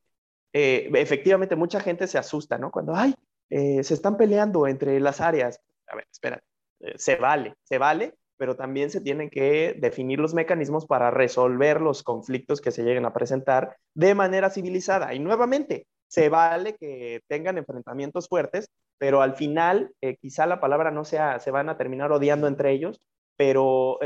[0.54, 2.72] eh, efectivamente mucha gente se asusta, ¿no?
[2.72, 3.16] Cuando, ay,
[3.50, 5.60] eh, se están peleando entre las áreas.
[5.88, 6.42] A ver, espera,
[6.80, 11.82] eh, se vale, se vale, pero también se tienen que definir los mecanismos para resolver
[11.82, 15.14] los conflictos que se lleguen a presentar de manera civilizada.
[15.14, 21.04] Y nuevamente, se vale que tengan enfrentamientos fuertes, pero al final quizá la palabra no
[21.04, 23.02] sea, se van a terminar odiando entre ellos,
[23.36, 24.00] pero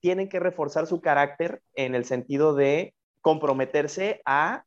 [0.00, 4.64] tienen que reforzar su carácter en el sentido de comprometerse a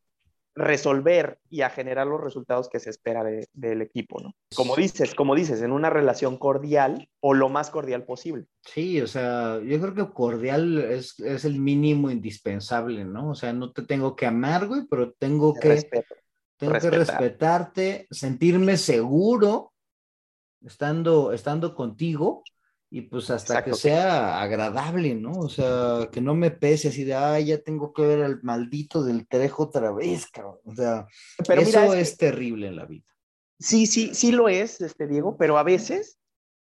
[0.56, 4.34] resolver y a generar los resultados que se espera del equipo, ¿no?
[4.56, 8.46] Como dices, como dices, en una relación cordial o lo más cordial posible.
[8.62, 13.32] Sí, o sea, yo creo que cordial es, el mínimo indispensable, ¿no?
[13.32, 15.90] O sea, no te tengo que amar, güey, pero tengo que,
[16.58, 19.74] tengo que respetarte, sentirme seguro
[20.62, 22.44] estando, estando contigo
[22.96, 25.34] y pues hasta que sea agradable, ¿no?
[25.34, 29.04] O sea, que no me pese así de, ay, ya tengo que ver al maldito
[29.04, 30.60] del trejo otra vez, cabrón.
[30.64, 31.06] O sea,
[31.46, 33.04] pero eso es, terrible en la vida.
[33.60, 36.20] Sí, sí, sí lo es, este Diego, pero a veces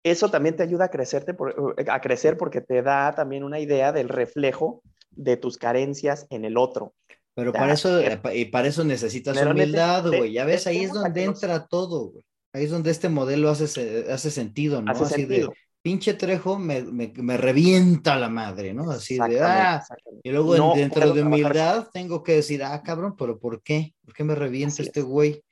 [0.03, 3.93] eso también te ayuda a, crecerte eh, a crecer porque te da también una idea
[3.93, 6.95] del reflejo de tus carencias en el otro.
[7.35, 10.33] Pero para eso, eh, y para eso necesitas humildad, güey.
[10.33, 12.25] Ya ves, ahí es donde entra todo, güey.
[12.55, 14.91] Ahí es donde este modelo hace, hace sentido, ¿no?
[14.91, 15.53] Hace sentido
[15.85, 18.91] pinche Trejo me, me, revienta la madre, ¿no?
[18.91, 19.85] Así de, ah,
[20.23, 23.93] y luego dentro de humildad tengo que decir, ah, cabrón, pero ¿por qué?
[24.03, 25.45] ¿Por qué me revienta este güey?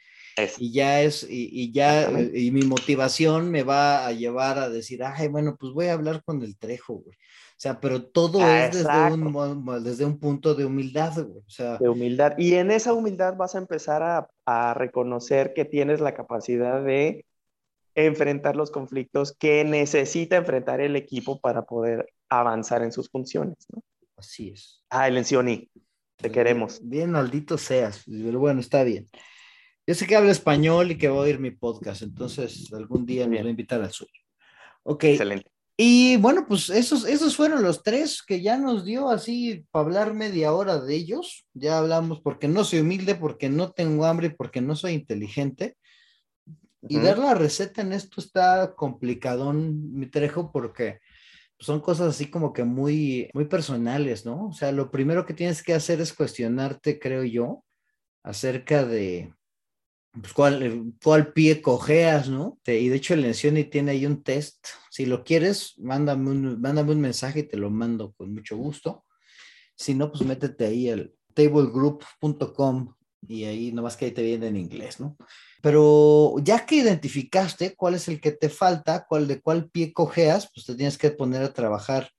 [0.56, 5.28] Y ya es, y, ya, y mi motivación me va a llevar a decir, ay,
[5.28, 7.14] bueno, pues voy a hablar con el Trejo, güey.
[7.14, 11.44] O sea, pero todo es desde un, desde un, punto de humildad, güey.
[11.46, 12.32] O sea, de humildad.
[12.38, 17.26] Y en esa humildad vas a empezar a, a reconocer que tienes la capacidad de
[17.94, 23.56] enfrentar los conflictos que necesita enfrentar el equipo para poder avanzar en sus funciones.
[23.72, 23.82] ¿no?
[24.16, 24.82] Así es.
[24.88, 25.70] Ah, Lencioni,
[26.16, 26.80] te queremos.
[26.82, 29.08] Bien, maldito seas, pero bueno, está bien.
[29.86, 33.26] Yo sé que habla español y que va a oír mi podcast, entonces algún día
[33.26, 34.12] me voy a invitar al suyo.
[34.84, 35.04] Ok.
[35.04, 35.50] Excelente.
[35.76, 40.14] Y bueno, pues esos, esos fueron los tres que ya nos dio así para hablar
[40.14, 41.46] media hora de ellos.
[41.54, 45.76] Ya hablamos porque no soy humilde, porque no tengo hambre, porque no soy inteligente.
[46.88, 50.98] Y dar la receta en esto está complicadón, mi trejo, porque
[51.60, 54.48] son cosas así como que muy, muy personales, ¿no?
[54.48, 57.64] O sea, lo primero que tienes que hacer es cuestionarte, creo yo,
[58.24, 59.32] acerca de
[60.10, 62.58] pues, cuál, cuál pie cojeas, ¿no?
[62.66, 64.66] y de hecho, el Lencioni tiene ahí un test.
[64.90, 69.04] Si lo quieres, mándame un, mándame un mensaje y te lo mando con mucho gusto.
[69.76, 72.94] Si no, pues métete ahí al tablegroup.com
[73.28, 75.16] y ahí nomás que ahí te viene en inglés, ¿no?
[75.62, 80.50] Pero ya que identificaste cuál es el que te falta, cuál de cuál pie cojeas,
[80.52, 82.10] pues te tienes que poner a trabajar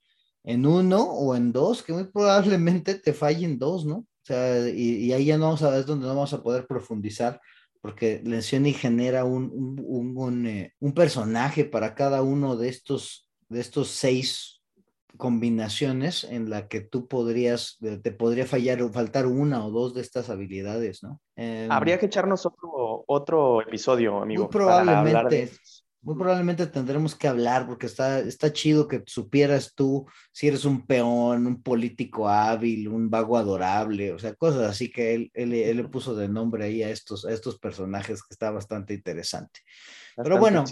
[0.43, 3.95] en uno o en dos, que muy probablemente te fallen dos, ¿no?
[3.95, 7.41] O sea, y, ahí ya no vamos a ver dónde no vamos a poder profundizar,
[7.81, 13.59] porque Lencioni genera un, un, un, eh, un, personaje para cada uno de estos, de
[13.59, 14.52] estos seis
[15.17, 20.01] combinaciones en la que tú podrías, te podría fallar o faltar una o dos de
[20.01, 21.21] estas habilidades, ¿no?
[21.35, 24.43] Em, Habría que echarnos otro, otro episodio, amigo.
[24.43, 25.51] Muy probablemente,
[26.01, 30.85] muy probablemente tendremos que hablar porque está, está chido que supieras tú si eres un
[30.85, 35.77] peón, un político hábil, un vago adorable, o sea, cosas así que él, él, él
[35.77, 39.61] le puso de nombre ahí a estos, a estos personajes que está bastante interesante.
[40.15, 40.65] Pero bueno,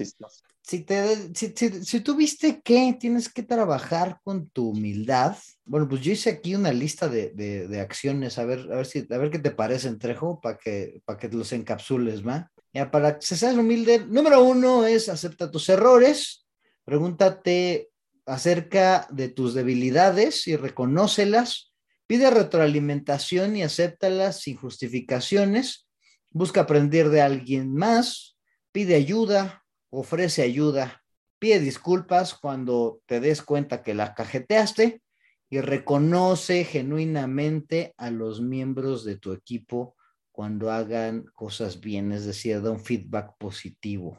[0.61, 6.11] si, te, si, si, viste que tienes que trabajar con tu humildad, bueno, pues yo
[6.11, 9.31] hice aquí una lista de, de, de acciones, a ver, a ver, si, a ver
[9.31, 12.51] qué te parece, Trejo, para que, para que los encapsules, ¿va?
[12.91, 16.45] Para que seas humilde, número uno es acepta tus errores,
[16.85, 17.89] pregúntate
[18.25, 21.73] acerca de tus debilidades y reconócelas,
[22.07, 25.87] pide retroalimentación y acéptalas sin justificaciones,
[26.29, 28.37] busca aprender de alguien más,
[28.71, 29.60] pide ayuda,
[29.91, 31.03] ofrece ayuda,
[31.37, 35.01] pide disculpas cuando te des cuenta que la cajeteaste
[35.49, 39.95] y reconoce genuinamente a los miembros de tu equipo
[40.31, 44.17] cuando hagan cosas bien, es decir, da un feedback positivo.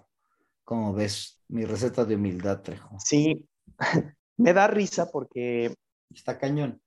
[0.62, 2.96] ¿Cómo ves mi receta de humildad, Trejo?
[2.98, 3.46] Sí,
[4.36, 5.74] me da risa porque...
[6.14, 6.82] Está cañón.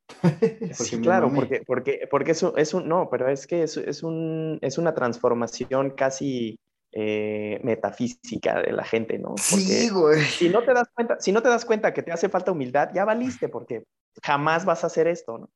[0.73, 4.59] sí, claro, porque, porque, porque eso es un, no, pero es que es, es, un,
[4.61, 6.59] es una transformación casi
[6.97, 9.35] eh, metafísica de la gente, ¿no?
[9.37, 10.21] sí, güey.
[10.21, 12.91] Si no, te das cuenta, si no te das cuenta que te hace falta humildad,
[12.93, 13.83] ya valiste, porque
[14.23, 15.49] jamás vas a hacer esto, ¿no?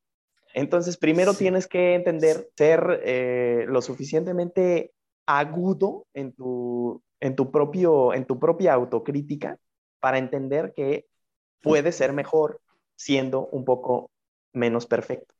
[0.54, 4.92] Entonces, primero tienes que entender, ser eh, lo suficientemente
[5.26, 9.58] agudo en tu, en, tu propio, en tu propia autocrítica
[10.02, 11.06] para entender que
[11.62, 12.60] puedes ser mejor
[12.98, 14.12] siendo un poco
[14.52, 15.36] menos perfecto.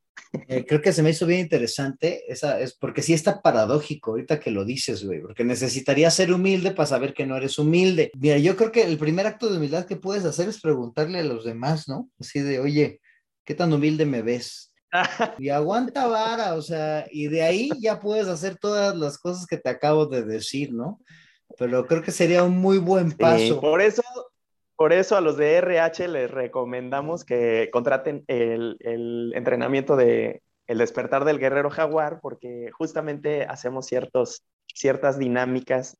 [0.48, 4.38] Eh, creo que se me hizo bien interesante, esa es porque sí está paradójico ahorita
[4.38, 8.12] que lo dices, güey, porque necesitaría ser humilde para saber que no eres humilde.
[8.18, 11.24] Mira, yo creo que el primer acto de humildad que puedes hacer es preguntarle a
[11.24, 12.08] los demás, ¿no?
[12.18, 13.00] Así de, oye,
[13.44, 14.72] ¿qué tan humilde me ves?
[15.38, 19.56] y aguanta vara, o sea, y de ahí ya puedes hacer todas las cosas que
[19.56, 21.00] te acabo de decir, ¿no?
[21.58, 23.60] Pero creo que sería un muy buen paso.
[23.60, 24.02] por eso
[24.80, 28.78] por eso a los de RH les recomendamos que contraten el,
[29.34, 35.98] entrenamiento de El despertar del guerrero jaguar, porque justamente hacemos ciertos, ciertas dinámicas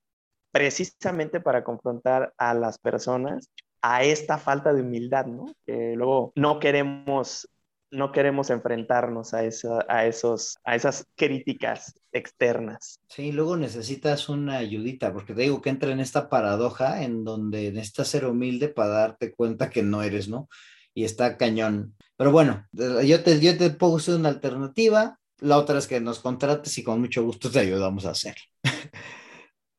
[0.51, 3.51] precisamente para confrontar a las personas
[3.83, 5.53] a esta falta de humildad, ¿no?
[5.67, 7.51] Que luego no queremos
[7.91, 9.41] no queremos enfrentarnos a,
[9.89, 13.01] a, esos, a esas críticas externas.
[13.09, 17.73] Sí, luego necesitas una ayudita, porque te digo que entra en esta paradoja en donde
[17.73, 20.49] necesitas ser humilde para darte cuenta que no eres, ¿no?
[20.95, 21.95] Y está cañón.
[22.17, 23.77] Pero bueno, yo te, yo te
[24.13, 28.11] una alternativa, la otra es que nos contrates y con mucho gusto te ayudamos a
[28.11, 28.37] hacer.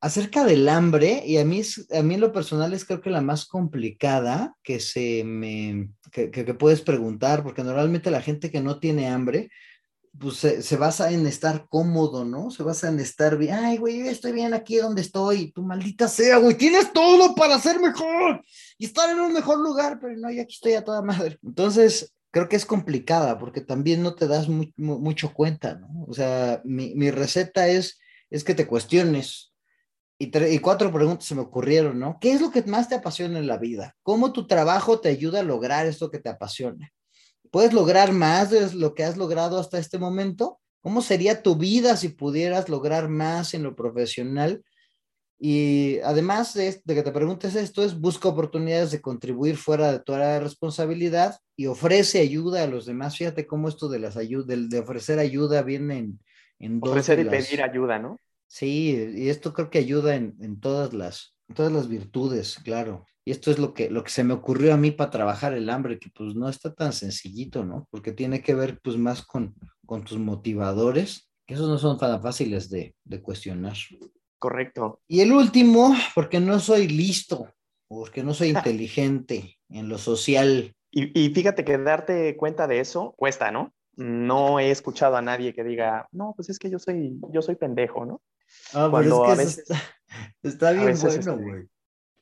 [0.01, 1.61] Acerca del hambre, y a mí,
[1.91, 6.29] a mí en lo personal es creo que la más complicada que se me, que,
[6.55, 9.51] puedes preguntar, porque normalmente la gente que no tiene hambre,
[10.19, 12.49] pues se, basa en estar cómodo, ¿no?
[12.49, 16.07] Se basa en estar bien, ay, güey, yo estoy bien aquí donde estoy, tu maldita
[16.07, 18.43] sea, güey, tienes todo para ser mejor
[18.79, 21.37] y estar en un mejor lugar, pero no, yo aquí estoy a toda madre.
[21.43, 26.05] Entonces, creo que es complicada porque también no te das mucho cuenta, ¿no?
[26.07, 27.99] O sea, mi, mi receta es,
[28.31, 29.50] es que te cuestiones,
[30.21, 32.17] y, cuatro preguntas se me ocurrieron, ¿no?
[32.21, 33.95] ¿Qué es lo que más te apasiona en la vida?
[34.03, 36.91] ¿Cómo tu trabajo te ayuda a lograr esto que te apasiona?
[37.49, 40.59] ¿Puedes lograr más de lo que has logrado hasta este momento?
[40.81, 44.63] ¿Cómo sería tu vida si pudieras lograr más en lo profesional?
[45.39, 50.13] Y además de, que te preguntes esto, es busca oportunidades de contribuir fuera de tu
[50.13, 53.17] área de responsabilidad y ofrece ayuda a los demás.
[53.17, 56.19] Fíjate cómo esto de las ayudas, de, ofrecer ayuda viene en,
[56.59, 56.91] en dos.
[56.91, 58.17] Ofrecer y pedir ayuda, ¿no?
[58.51, 63.05] Sí, y esto creo que ayuda en, todas, las, todas las virtudes, claro.
[63.23, 65.69] Y esto es lo que, lo que se me ocurrió a mí para trabajar el
[65.69, 67.87] hambre, que pues no está tan sencillito, ¿no?
[67.89, 72.21] Porque tiene que ver pues más con, con tus motivadores, que esos no son tan
[72.21, 73.77] fáciles de, de cuestionar.
[74.37, 74.99] Correcto.
[75.07, 77.53] Y el último, porque no soy listo,
[77.87, 80.75] porque no soy inteligente en lo social.
[80.91, 83.73] Y, y, fíjate que darte cuenta de eso cuesta, ¿no?
[83.95, 87.55] No he escuchado a nadie que diga, no, pues es que yo soy, yo soy
[87.55, 88.21] pendejo, ¿no?
[88.73, 89.75] Ah, pero es que está,
[90.43, 91.67] está, bien bueno, este, güey.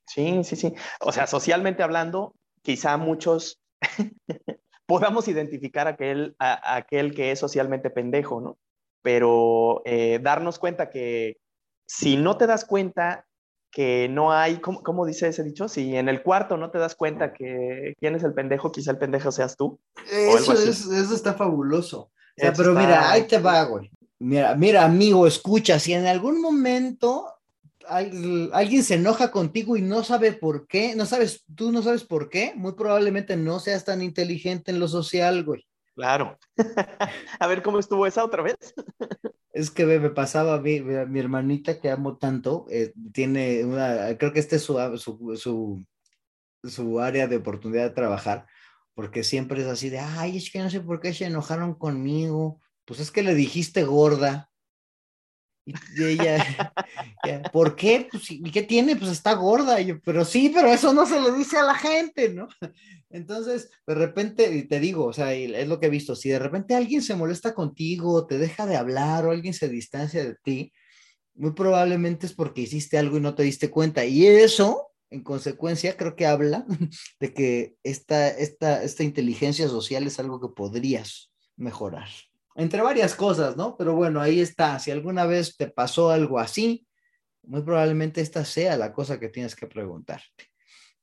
[0.06, 0.74] sí, sí, sí.
[1.02, 3.62] O sea, socialmente hablando, quizá muchos
[4.86, 8.58] podamos identificar a aquel, a, aquel que es socialmente pendejo, ¿no?
[9.02, 11.38] Pero eh, darnos cuenta que
[11.88, 13.26] si no te das cuenta
[13.72, 15.68] que no hay, ¿cómo, ¿cómo, dice ese dicho?
[15.70, 18.98] Si en el cuarto no te das cuenta que quién es el pendejo, quizá el
[18.98, 19.80] pendejo seas tú.
[20.12, 22.02] Eso, es, eso está fabuloso.
[22.02, 22.12] O
[22.42, 23.92] sea, pero mira, ahí te va, güey.
[24.20, 27.40] Mira, mira, amigo, escucha, si en algún momento
[27.88, 32.30] alguien se enoja contigo y no sabe por qué, no sabes, tú no sabes por
[32.30, 35.66] qué, muy probablemente no seas tan inteligente en lo social, güey.
[35.96, 36.38] Claro.
[37.40, 38.56] a ver cómo estuvo esa otra vez.
[39.54, 44.34] es que me pasaba a mí, mi hermanita que amo tanto, eh, tiene una, creo
[44.34, 44.78] que este es su,
[45.38, 45.86] su,
[46.64, 48.48] su área de oportunidad de trabajar,
[48.94, 52.60] porque siempre es así de, ay, es que no sé por qué se enojaron conmigo
[52.90, 54.50] pues es que le dijiste gorda.
[55.96, 56.74] Y ella,
[57.54, 58.08] ¿por qué?
[58.12, 58.96] Pues, ¿y qué tiene?
[58.96, 59.80] Pues está gorda.
[59.80, 62.48] yo, pero sí, pero eso no se le dice a la gente, ¿no?
[63.12, 66.40] Entonces, de repente, y te digo, o sea, es lo que he visto, si de
[66.40, 70.74] repente alguien se molesta contigo, te deja de hablar o alguien se distancia de ti,
[71.36, 74.04] muy probablemente es porque hiciste algo y no te diste cuenta.
[74.04, 76.66] Y eso, en consecuencia, creo que habla
[77.20, 82.10] de que esta, esta, esta inteligencia social es algo que podrías mejorar
[82.60, 83.78] entre varias cosas, ¿no?
[83.78, 84.78] Pero bueno, ahí está.
[84.80, 86.86] Si alguna vez te pasó algo así,
[87.44, 90.50] muy probablemente esta sea la cosa que tienes que preguntarte.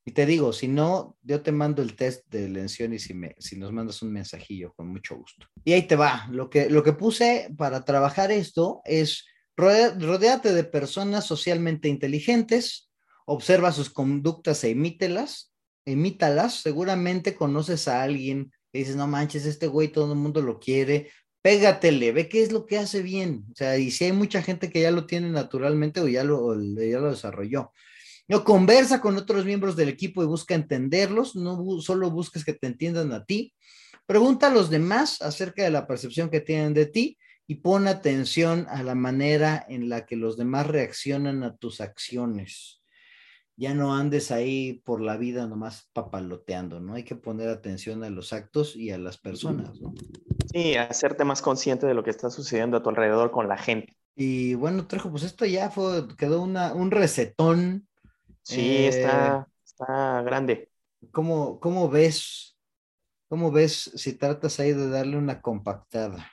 [0.05, 3.35] Y te digo, si no, yo te mando el test de elección y si, me,
[3.39, 5.47] si nos mandas un mensajillo, con mucho gusto.
[5.65, 6.29] Y ahí te va.
[6.31, 9.25] Lo que, lo que puse para trabajar esto es
[9.57, 12.91] rodeate de personas socialmente inteligentes,
[13.25, 15.53] observa sus conductas e imítelas,
[15.87, 16.61] imítalas.
[16.61, 21.11] Seguramente conoces a alguien que dices, no manches, este güey todo el mundo lo quiere,
[21.47, 23.45] pégatele, ve qué es lo que hace bien.
[23.53, 26.61] O sea, y si hay mucha gente que ya lo tiene naturalmente o ya lo,
[26.61, 27.73] ya lo desarrolló.
[28.27, 32.67] No, conversa con otros miembros del equipo y busca entenderlos, no solo busques que te
[32.67, 33.55] entiendan a ti.
[34.07, 37.17] Pregunta a los demás acerca de la percepción que tienen de ti
[37.47, 42.83] y pon atención a la manera en la que los demás reaccionan a tus acciones.
[43.57, 46.95] Ya no andes ahí por la vida nomás papaloteando, ¿no?
[46.95, 49.95] Hay que poner atención a los actos y a las personas, ¿no?
[50.53, 53.97] Sí, hacerte más consciente de lo que está sucediendo a tu alrededor con la gente.
[54.15, 57.87] Y bueno, Trejo, pues esto ya fue, quedó una, un recetón
[58.47, 60.71] Sí, está, eh, está grande.
[61.11, 62.57] ¿cómo, ¿Cómo ves?
[63.29, 66.31] ¿Cómo ves si tratas ahí de darle una compactada?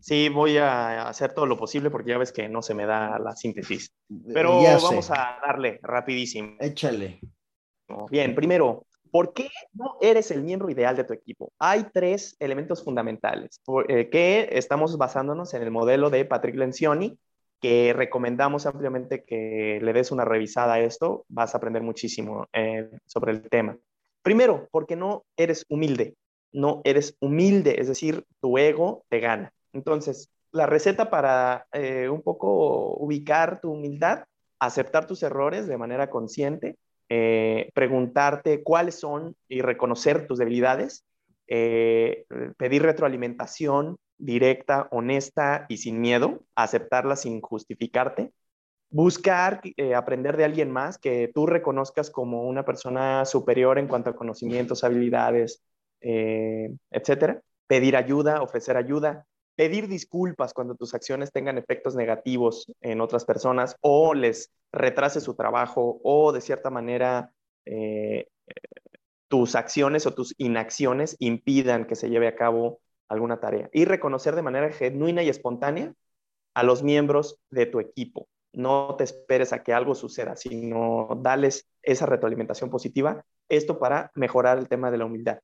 [0.00, 3.18] Sí, voy a hacer todo lo posible porque ya ves que no se me da
[3.18, 3.92] la síntesis.
[4.32, 6.56] Pero vamos a darle rapidísimo.
[6.58, 7.20] Échale.
[8.10, 11.52] Bien, primero, ¿por qué no eres el miembro ideal de tu equipo?
[11.58, 17.18] Hay tres elementos fundamentales eh, que estamos basándonos en el modelo de Patrick Lencioni,
[17.60, 22.90] que recomendamos ampliamente que le des una revisada a esto, vas a aprender muchísimo eh,
[23.06, 23.76] sobre el tema.
[24.22, 26.14] Primero, porque no eres humilde,
[26.52, 29.52] no eres humilde, es decir, tu ego te gana.
[29.72, 34.24] Entonces, la receta para eh, un poco ubicar tu humildad,
[34.58, 36.76] aceptar tus errores de manera consciente,
[37.08, 41.04] eh, preguntarte cuáles son y reconocer tus debilidades,
[41.46, 48.32] pedir retroalimentación, directa, honesta y sin miedo, aceptarla sin justificarte,
[48.90, 54.10] buscar eh, aprender de alguien más que tú reconozcas como una persona superior en cuanto
[54.10, 55.62] a conocimientos, habilidades,
[56.00, 59.26] eh, etcétera, pedir ayuda, ofrecer ayuda,
[59.60, 65.34] pedir disculpas cuando tus acciones tengan efectos negativos en otras personas o les retrase su
[65.34, 67.34] trabajo o de cierta manera
[67.66, 68.28] eh,
[69.28, 74.34] tus acciones o tus inacciones impidan que se lleve a cabo alguna tarea y reconocer
[74.34, 75.92] de manera genuina y espontánea
[76.54, 78.28] a los miembros de tu equipo.
[78.54, 83.26] No te esperes a que algo suceda, sino dales esa retroalimentación positiva.
[83.50, 85.40] Esto para mejorar el tema de la humildad.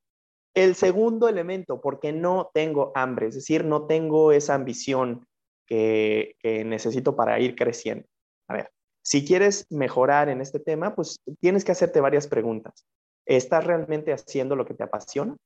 [0.57, 5.27] El segundo elemento, porque no tengo hambre, es decir, no tengo esa ambición
[5.67, 6.35] que,
[6.65, 8.09] necesito para ir creciendo.
[8.49, 8.73] A ver,
[9.05, 12.87] si quieres mejorar en este tema, pues tienes que hacerte varias preguntas.
[13.27, 15.37] ¿Estás realmente haciendo lo que te apasiona?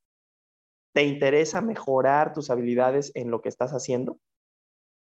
[0.94, 4.16] ¿Te interesa mejorar tus habilidades en lo que estás haciendo?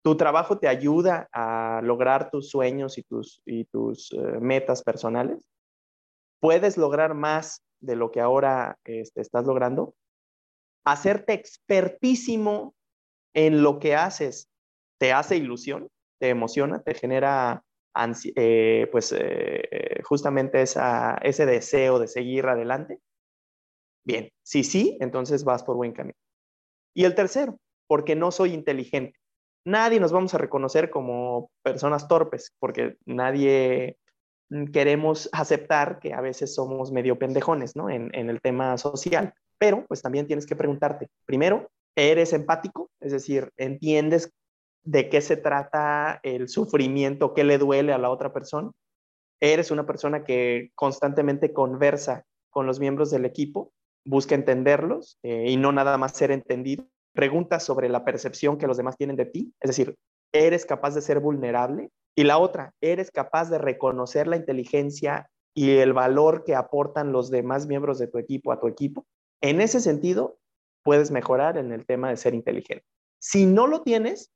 [0.04, 5.44] ¿Tu trabajo te ayuda a lograr tus sueños y tus, y tus eh, metas personales?
[6.38, 9.94] ¿Puedes lograr más de lo que ahora este, estás logrando?
[10.84, 12.74] ¿Hacerte expertísimo
[13.34, 14.48] en lo que haces
[14.98, 15.88] te hace ilusión?
[16.18, 16.82] ¿Te emociona?
[16.82, 17.62] ¿Te genera
[18.36, 23.00] eh, pues eh, justamente ese deseo de seguir adelante?
[24.04, 26.16] Bien, si sí, entonces vas por buen camino.
[26.94, 29.18] Y el tercero, porque no soy inteligente.
[29.64, 33.98] Nadie nos vamos a reconocer como personas torpes, porque nadie
[34.72, 37.90] queremos aceptar que a veces somos medio pendejones, ¿no?
[37.90, 39.34] En, el tema social.
[39.59, 42.90] Pero, pues también tienes que preguntarte, primero, ¿eres empático?
[43.01, 44.30] Es decir, ¿entiendes
[44.84, 48.70] de qué se trata el sufrimiento, qué le duele a la otra persona?
[49.40, 53.72] ¿Eres una persona que constantemente conversa con los miembros del equipo?
[54.07, 56.86] busca entenderlos eh, y no nada más ser entendido.
[57.12, 59.97] Pregunta sobre la percepción que los demás tienen de ti, es decir,
[60.32, 61.90] ¿eres capaz de ser vulnerable?
[62.18, 67.30] Y la otra, ¿eres capaz de reconocer la inteligencia y el valor que aportan los
[67.30, 69.06] demás miembros de tu equipo a tu equipo?
[69.42, 70.38] En ese sentido,
[70.82, 72.86] puedes mejorar en el tema de ser inteligente.
[73.18, 74.32] Si no lo tienes,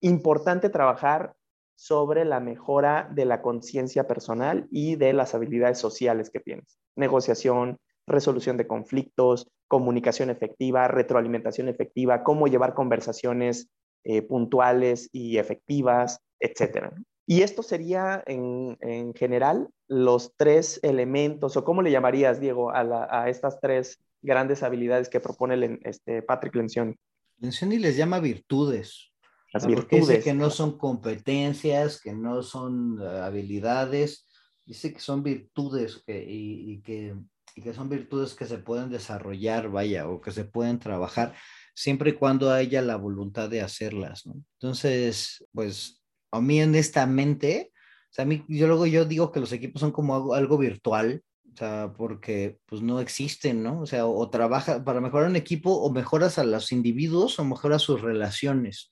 [0.00, 1.34] importante trabajar
[1.74, 6.78] sobre la mejora de la conciencia personal y de las habilidades sociales que tienes.
[6.94, 13.68] Negociación, resolución de conflictos, comunicación efectiva, retroalimentación efectiva, cómo llevar conversaciones
[14.04, 16.92] eh, puntuales y efectivas, etc.
[17.26, 23.60] Y esto sería en, general los tres elementos, o cómo le llamarías, Diego, a, estas
[23.60, 26.94] tres grandes habilidades que propone este Patrick Lencioni.
[27.38, 29.12] Lencioni les llama virtudes.
[29.52, 30.08] Las virtudes.
[30.08, 34.26] Dice que no son competencias, que no son eh, habilidades,
[34.64, 37.14] dice que son virtudes y que
[37.56, 41.34] y que son virtudes que se pueden desarrollar, vaya, o que se pueden trabajar,
[41.74, 44.34] siempre y cuando haya la voluntad de hacerlas, ¿no?
[44.60, 46.02] Entonces, pues,
[46.36, 47.72] a mí honestamente,
[48.10, 51.22] o sea, a mí, yo luego yo digo que los equipos son como algo, virtual,
[51.52, 53.80] o sea, porque pues no existen, ¿no?
[53.80, 57.82] O sea, o, trabaja para mejorar un equipo o mejoras a los individuos o mejoras
[57.82, 58.90] sus relaciones.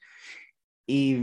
[0.86, 1.18] Y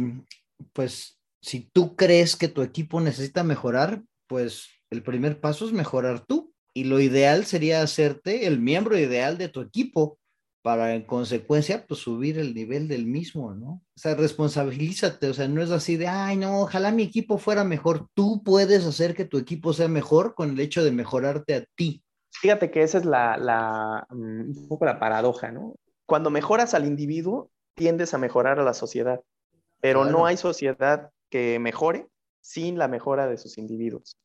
[0.74, 6.26] pues si tú crees que tu equipo necesita mejorar, pues el primer paso es mejorar
[6.26, 10.20] tú y lo ideal sería hacerte el miembro ideal de tu equipo,
[10.62, 13.82] para en consecuencia, pues subir el nivel del mismo, ¿no?
[13.96, 17.64] O sea, responsabilízate, o sea, no es así de, ay, no, ojalá mi equipo fuera
[17.64, 18.08] mejor.
[18.14, 22.04] Tú puedes hacer que tu equipo sea mejor con el hecho de mejorarte a ti.
[22.32, 25.76] Fíjate que esa es la, la mm, un poco la paradoja, ¿no?
[26.06, 29.22] Cuando mejoras al individuo, tiendes a mejorar a la sociedad,
[29.80, 32.08] pero no hay sociedad que mejore
[32.42, 34.18] sin la mejora de sus individuos.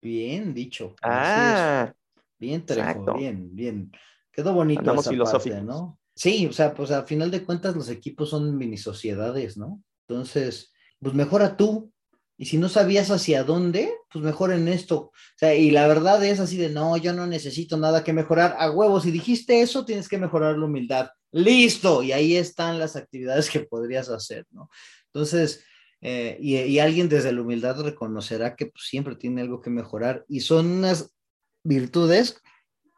[0.00, 0.94] Bien dicho.
[1.02, 1.92] Ah,
[2.38, 3.92] bien, Trejo, bien, bien.
[4.34, 4.80] Quedó bonito.
[4.80, 5.62] Andamos filosóficos.
[5.62, 5.98] ¿no?
[6.14, 9.82] Sí, o sea, pues al final de cuentas los equipos son mini sociedades, ¿no?
[10.08, 11.92] Entonces, pues mejora tú.
[12.36, 14.96] Y si no sabías hacia dónde, pues mejor en esto.
[14.96, 18.56] O sea, y la verdad es así de, no, yo no necesito nada que mejorar.
[18.58, 21.10] A huevos, si dijiste eso, tienes que mejorar la humildad.
[21.30, 22.02] Listo.
[22.02, 24.68] Y ahí están las actividades que podrías hacer, ¿no?
[25.12, 25.64] Entonces,
[26.00, 30.24] eh, y, y, alguien desde la humildad reconocerá que pues, siempre tiene algo que mejorar.
[30.28, 31.14] Y son unas
[31.62, 32.42] virtudes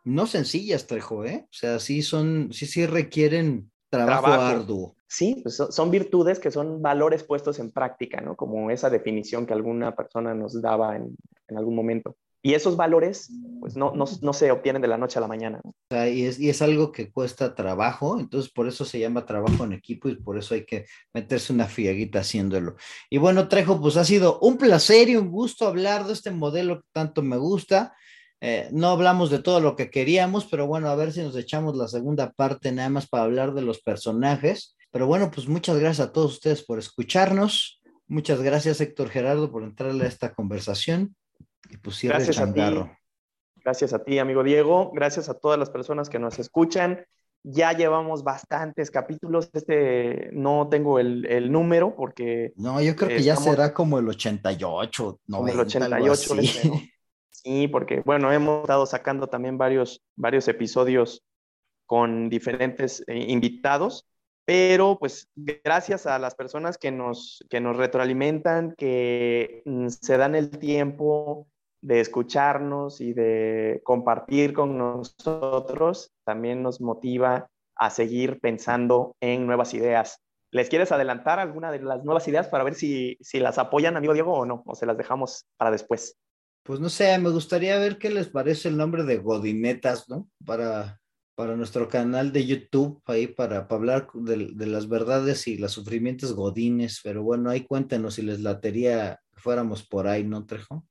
[0.07, 1.47] no sencillas, Trejo, ¿eh?
[1.47, 4.97] O sea, sí son, sí, sí requieren trabajo, arduo.
[5.09, 8.37] Sí, pues son virtudes que son valores puestos en práctica, ¿no?
[8.37, 11.17] Como esa definición que alguna persona nos daba en,
[11.49, 12.17] en algún momento.
[12.47, 15.61] Y esos valores, pues no, no, no, se obtienen de la noche a la mañana.
[15.65, 19.27] O sea, y, es, y es algo que cuesta trabajo, entonces por eso se llama
[19.27, 22.77] trabajo en equipo y por eso hay que meterse una fiaguita haciéndolo.
[23.11, 26.83] Y bueno, Trejo, pues ha sido un placer y un gusto hablar de este modelo
[26.83, 27.97] que tanto me gusta.
[28.41, 31.76] Eh, no hablamos de todo lo que queríamos, pero bueno, a ver si nos echamos
[31.76, 34.76] la segunda parte nada más para hablar de los personajes.
[34.91, 37.82] Pero bueno, pues muchas gracias a todos ustedes por escucharnos.
[38.09, 41.16] Muchas gracias, Héctor Gerardo, por entrarle a esta conversación.
[41.70, 42.61] Y pues gracias a ti.
[43.64, 44.93] Gracias a ti, amigo Diego.
[44.95, 47.05] Gracias a todas las personas que nos escuchan.
[47.43, 49.51] Ya llevamos bastantes capítulos.
[49.53, 52.53] Este no tengo el, número porque.
[52.57, 55.53] No, yo creo que ya será como el 88, 90.
[55.53, 56.34] El 88.
[57.43, 61.22] Sí, porque bueno, hemos estado sacando también varios, varios episodios
[61.84, 64.07] con diferentes eh, invitados,
[64.47, 70.34] pero pues gracias a las personas que nos, que nos retroalimentan, que mm, se dan
[70.34, 71.47] el tiempo
[71.82, 79.74] de escucharnos y de compartir con nosotros, también nos motiva a seguir pensando en nuevas
[79.74, 80.22] ideas.
[80.53, 84.14] ¿Les quieres adelantar alguna de las nuevas ideas para ver si, si las apoyan, amigo
[84.14, 84.62] Diego, o no?
[84.64, 86.16] ¿O se las dejamos para después?
[86.67, 90.29] Pues no sé, me gustaría ver qué les parece el nombre de Godinetas, ¿no?
[90.45, 91.01] Para,
[91.37, 97.01] para nuestro canal de YouTube, ahí para, hablar de, las verdades y los sufrimientos godines,
[97.05, 100.85] pero bueno, ahí cuéntenos si les latería que fuéramos por ahí, ¿no, Trejo?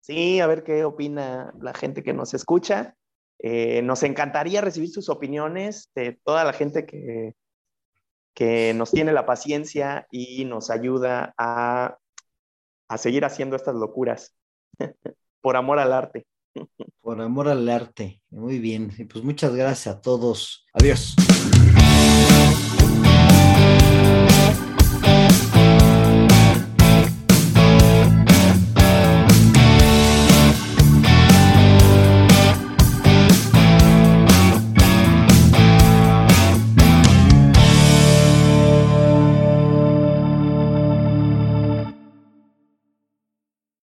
[0.00, 2.96] Sí, a ver qué opina la gente que nos escucha.
[3.38, 7.34] Eh, nos encantaría recibir sus opiniones de toda la gente que,
[8.34, 11.98] que nos tiene la paciencia y nos ayuda a,
[12.88, 14.37] a seguir haciendo estas locuras.
[15.40, 16.26] Por amor al arte.
[17.00, 18.20] Por amor al arte.
[18.30, 18.92] Muy bien.
[18.98, 20.66] Y pues muchas gracias a todos.
[20.72, 21.14] Adiós.